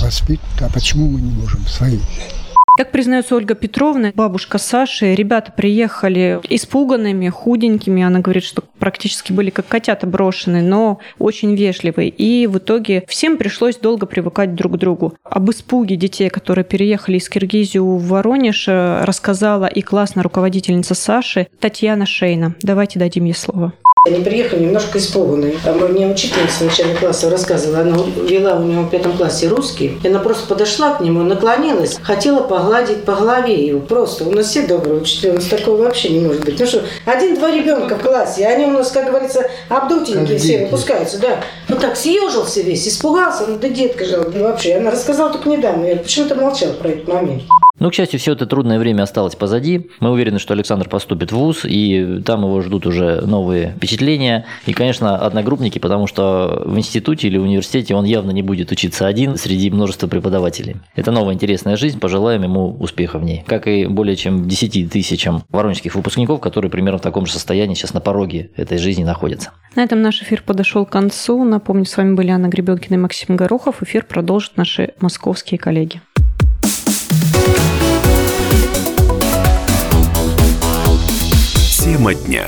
воспитывают, 0.00 0.62
а 0.62 0.68
почему 0.72 1.08
мы 1.08 1.20
не 1.20 1.32
можем 1.32 1.66
свои 1.66 1.96
взять? 1.96 2.41
Как 2.74 2.90
признается 2.90 3.36
Ольга 3.36 3.54
Петровна, 3.54 4.12
бабушка 4.14 4.56
Саши, 4.56 5.14
ребята 5.14 5.52
приехали 5.52 6.40
испуганными, 6.48 7.28
худенькими. 7.28 8.02
Она 8.02 8.20
говорит, 8.20 8.44
что 8.44 8.64
практически 8.82 9.32
были 9.32 9.50
как 9.50 9.68
котята 9.68 10.08
брошены, 10.08 10.60
но 10.60 10.98
очень 11.20 11.54
вежливые. 11.54 12.08
И 12.08 12.48
в 12.48 12.58
итоге 12.58 13.04
всем 13.06 13.36
пришлось 13.36 13.76
долго 13.76 14.06
привыкать 14.06 14.56
друг 14.56 14.72
к 14.72 14.76
другу. 14.76 15.14
Об 15.22 15.48
испуге 15.52 15.94
детей, 15.94 16.28
которые 16.30 16.64
переехали 16.64 17.18
из 17.18 17.28
Киргизии 17.28 17.78
в 17.78 18.04
Воронеж, 18.08 18.66
рассказала 18.66 19.66
и 19.66 19.82
классная 19.82 20.24
руководительница 20.24 20.96
Саши 20.96 21.46
Татьяна 21.60 22.06
Шейна. 22.06 22.56
Давайте 22.60 22.98
дадим 22.98 23.26
ей 23.26 23.34
слово. 23.34 23.72
Они 24.04 24.20
приехали 24.20 24.64
немножко 24.64 24.98
испуганные. 24.98 25.54
А 25.64 25.74
мне 25.74 26.08
учительница 26.08 26.64
начального 26.64 26.98
класса 26.98 27.30
рассказывала, 27.30 27.82
она 27.82 27.96
вела 28.28 28.56
у 28.56 28.64
него 28.64 28.82
в 28.82 28.90
пятом 28.90 29.16
классе 29.16 29.46
русский. 29.46 29.96
И 30.02 30.08
она 30.08 30.18
просто 30.18 30.48
подошла 30.48 30.94
к 30.94 31.00
нему, 31.00 31.22
наклонилась, 31.22 32.00
хотела 32.02 32.40
погладить 32.42 33.04
по 33.04 33.14
голове 33.14 33.64
его. 33.64 33.78
Просто. 33.78 34.24
У 34.24 34.32
нас 34.32 34.48
все 34.48 34.66
добрые 34.66 35.00
учителя, 35.00 35.30
у 35.30 35.34
нас 35.36 35.44
такого 35.44 35.84
вообще 35.84 36.08
не 36.08 36.26
может 36.26 36.44
быть. 36.44 36.58
Ну 36.58 36.66
что, 36.66 36.82
один-два 37.04 37.52
ребенка 37.52 37.94
в 37.94 38.02
классе, 38.02 38.44
они 38.44 38.66
у 38.74 38.78
нас, 38.78 38.90
как 38.90 39.06
говорится, 39.06 39.48
обдутенькие 39.68 40.38
все 40.38 40.64
выпускаются, 40.64 41.18
да. 41.18 41.42
Вот 41.68 41.80
так 41.80 41.96
съежился 41.96 42.60
весь, 42.60 42.86
испугался, 42.88 43.46
ну 43.46 43.58
да 43.58 43.68
детка 43.68 44.04
же 44.04 44.20
вообще. 44.20 44.76
Она 44.76 44.90
рассказала 44.90 45.32
только 45.32 45.48
недавно, 45.48 45.86
я 45.86 45.96
почему-то 45.96 46.34
молчал 46.34 46.72
про 46.72 46.88
этот 46.88 47.08
момент. 47.08 47.42
Ну, 47.82 47.90
к 47.90 47.94
счастью, 47.94 48.20
все 48.20 48.34
это 48.34 48.46
трудное 48.46 48.78
время 48.78 49.02
осталось 49.02 49.34
позади. 49.34 49.90
Мы 49.98 50.12
уверены, 50.12 50.38
что 50.38 50.54
Александр 50.54 50.88
поступит 50.88 51.32
в 51.32 51.34
ВУЗ, 51.34 51.64
и 51.64 52.22
там 52.24 52.44
его 52.44 52.60
ждут 52.60 52.86
уже 52.86 53.22
новые 53.22 53.72
впечатления. 53.72 54.46
И, 54.66 54.72
конечно, 54.72 55.16
одногруппники, 55.16 55.80
потому 55.80 56.06
что 56.06 56.62
в 56.64 56.78
институте 56.78 57.26
или 57.26 57.38
университете 57.38 57.96
он 57.96 58.04
явно 58.04 58.30
не 58.30 58.42
будет 58.42 58.70
учиться 58.70 59.08
один 59.08 59.36
среди 59.36 59.68
множества 59.68 60.06
преподавателей. 60.06 60.76
Это 60.94 61.10
новая 61.10 61.34
интересная 61.34 61.74
жизнь, 61.74 61.98
пожелаем 61.98 62.44
ему 62.44 62.76
успеха 62.78 63.18
в 63.18 63.24
ней. 63.24 63.42
Как 63.48 63.66
и 63.66 63.86
более 63.86 64.14
чем 64.14 64.46
10 64.46 64.88
тысячам 64.88 65.42
воронежских 65.48 65.96
выпускников, 65.96 66.40
которые 66.40 66.70
примерно 66.70 66.98
в 66.98 67.02
таком 67.02 67.26
же 67.26 67.32
состоянии 67.32 67.74
сейчас 67.74 67.94
на 67.94 68.00
пороге 68.00 68.52
этой 68.54 68.78
жизни 68.78 69.02
находятся. 69.02 69.50
На 69.74 69.82
этом 69.82 70.02
наш 70.02 70.22
эфир 70.22 70.44
подошел 70.46 70.86
к 70.86 70.90
концу. 70.90 71.42
Напомню, 71.42 71.84
с 71.84 71.96
вами 71.96 72.14
были 72.14 72.30
Анна 72.30 72.46
Гребенкина 72.46 72.94
и 72.94 72.98
Максим 72.98 73.34
Горохов. 73.34 73.82
Эфир 73.82 74.04
продолжат 74.04 74.56
наши 74.56 74.92
московские 75.00 75.58
коллеги. 75.58 76.00
Тема 81.82 82.14
дня. 82.14 82.46